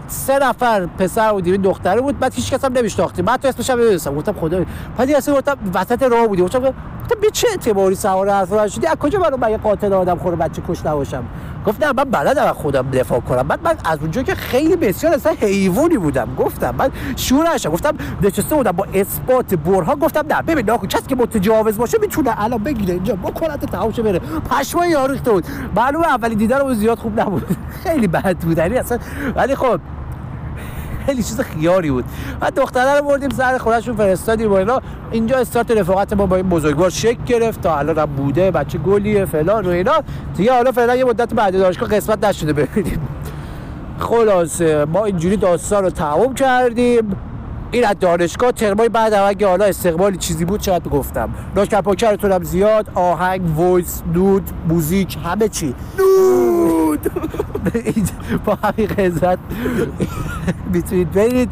سه 0.07 0.39
نفر 0.39 0.85
پسر 0.85 1.31
بودیم 1.31 1.53
این 1.53 1.61
دختره 1.61 2.01
بود. 2.01 2.19
بعد 2.19 2.33
هیچ 2.33 2.53
کس 2.53 2.65
هم 2.65 2.73
نمیشناختیم. 2.73 3.25
بعد 3.25 3.41
تو 3.41 3.47
اسمش 3.47 3.69
هم 3.69 4.15
گفتم 4.15 4.33
خدا 4.33 4.65
بعد 4.97 5.09
یه 5.09 5.17
گفتم 5.17 5.57
وسط 5.73 6.03
راه 6.03 6.27
بودیم. 6.27 6.45
گفتم 6.45 6.73
به 7.21 7.31
چه 7.33 7.47
اعتباری 7.51 7.95
سوار 7.95 8.29
حرف 8.29 8.71
شدی؟ 8.71 8.87
از 8.87 8.95
کجا 8.95 9.19
برام 9.19 9.51
یه 9.51 9.57
قاتل 9.57 9.93
آدم 9.93 10.17
خوره 10.17 10.35
بچه 10.35 10.61
کش 10.67 10.85
نباشم؟ 10.85 11.23
گفت 11.65 11.83
نه 11.83 11.93
من 11.93 12.03
بلدم 12.03 12.43
از 12.45 12.55
خودم 12.55 12.91
دفاع 12.91 13.19
کنم. 13.19 13.47
بعد 13.47 13.59
من 13.63 13.75
از 13.85 13.99
اونجا 13.99 14.23
که 14.23 14.35
خیلی 14.35 14.75
بسیار 14.75 15.13
اصلا 15.13 15.31
حیوانی 15.39 15.97
بودم. 15.97 16.35
گفتم 16.35 16.75
من 16.77 16.89
شور 17.15 17.53
نشم 17.53 17.69
گفتم 17.69 17.93
نشسته 18.21 18.55
بودم 18.55 18.71
با 18.71 18.87
اثبات 18.93 19.55
برها 19.55 19.95
گفتم 19.95 20.25
نه 20.29 20.41
ببین 20.41 20.65
ناکن 20.65 20.87
کسی 20.87 21.05
که 21.07 21.15
متجاوز 21.15 21.77
باشه 21.77 21.97
می‌تونه 22.01 22.43
الان 22.43 22.63
بگیره 22.63 22.93
اینجا. 22.93 23.15
با 23.15 23.31
کلت 23.31 23.65
تماشا 23.65 24.03
بره. 24.03 24.19
پشمای 24.51 24.89
یارو 24.89 25.15
بود 25.17 25.45
معلومه 25.75 26.07
اولی 26.07 26.35
دیدن 26.35 26.73
زیاد 26.73 26.97
خوب 26.97 27.19
نبود. 27.19 27.57
خیلی 27.83 28.07
بد 28.07 28.37
بود. 28.37 28.57
یعنی 28.57 28.77
اصلا 28.77 28.99
ولی 29.35 29.55
خب 29.55 29.79
خیلی 31.05 31.23
چیز 31.23 31.41
خیاری 31.41 31.91
بود. 31.91 32.05
بعد 32.39 32.55
دختره 32.55 32.99
رو 32.99 33.05
بردیم 33.05 33.29
سر 33.29 33.57
خودشون 33.57 33.95
فرستادیم 33.95 34.51
و 34.51 34.53
اینا. 34.53 34.81
اینجا 35.11 35.37
استارت 35.37 35.71
رفاقت 35.71 36.13
ما 36.13 36.25
با 36.25 36.35
این 36.35 36.49
بزرگوار 36.49 36.89
شک 36.89 37.17
گرفت 37.25 37.61
تا 37.61 37.77
الان 37.77 38.05
بوده 38.05 38.51
بچه 38.51 38.77
گلیه 38.77 39.25
فلان 39.25 39.65
و 39.65 39.69
اینا. 39.69 39.93
دیگه 40.37 40.53
حالا 40.53 40.71
فعلا 40.71 40.95
یه 40.95 41.05
مدت 41.05 41.33
بعد 41.33 41.59
دانشگاه 41.59 41.89
قسمت 41.89 42.25
نشده 42.25 42.53
ببینیم. 42.53 43.07
خلاصه 43.99 44.85
ما 44.85 45.05
اینجوری 45.05 45.37
داستان 45.37 45.83
رو 45.83 45.89
تمام 45.89 46.33
کردیم. 46.33 47.15
این 47.75 47.85
از 47.85 47.95
دانشگاه 47.99 48.51
ترمای 48.51 48.89
بعد 48.89 49.13
هم 49.13 49.23
اگه 49.27 49.47
حالا 49.47 49.65
استقبالی 49.65 50.17
چیزی 50.17 50.45
بود 50.45 50.61
شاید 50.61 50.87
گفتم 50.89 51.29
نوکر 51.55 51.81
پاکرتون 51.81 52.31
هم 52.31 52.43
زیاد 52.43 52.89
آهنگ 52.95 53.41
وایس 53.59 54.03
نود 54.13 54.49
موزیک 54.69 55.17
همه 55.25 55.49
چی. 55.49 55.75
نود 55.99 56.99
با 58.45 58.57
همین 58.63 58.87
قضت 58.87 59.37
می‌تونید 60.73 61.11
برید. 61.11 61.49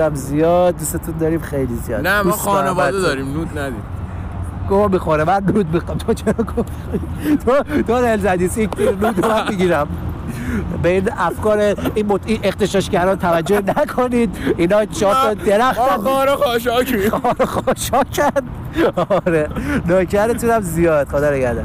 هم 0.00 0.14
زیاد. 0.28 0.76
دوستتون 0.76 1.14
داریم 1.20 1.40
خیلی 1.40 1.76
زیاد. 1.76 2.06
نه 2.06 2.22
ما 2.22 2.32
خانواده. 2.32 3.00
داریم 3.00 3.32
نود 3.32 3.58
ندید 3.58 3.82
گوه 4.68 4.90
می‌خوره 4.90 5.24
من 5.24 5.42
نود 5.46 5.74
می‌خوام. 5.74 5.98
تو 5.98 6.14
چرا 6.14 6.32
گفت 6.32 6.72
تو 7.86 8.00
دل 8.00 8.18
زدی 8.20 8.48
سیک 8.48 8.70
نود 8.80 9.26
من 9.26 9.48
می‌گیرم. 9.50 9.88
به 10.82 10.88
این 10.88 11.08
افکار 11.18 11.58
این, 11.94 12.06
مت... 12.06 12.20
این 12.26 12.40
اختشاشگران 12.42 13.18
توجه 13.18 13.62
نکنید. 13.76 14.36
اینا 14.58 14.84
چهار 14.84 15.14
تا 15.14 15.34
درخت 15.34 15.80
خار 15.80 16.36
خاشاکی. 16.36 17.10
خار 17.10 17.44
خاشاکن. 17.44 18.48
آره. 19.08 19.48
نوکرتونم 19.86 20.60
زیاد. 20.60 21.08
خدا 21.08 21.30
نگهدار. 21.30 21.64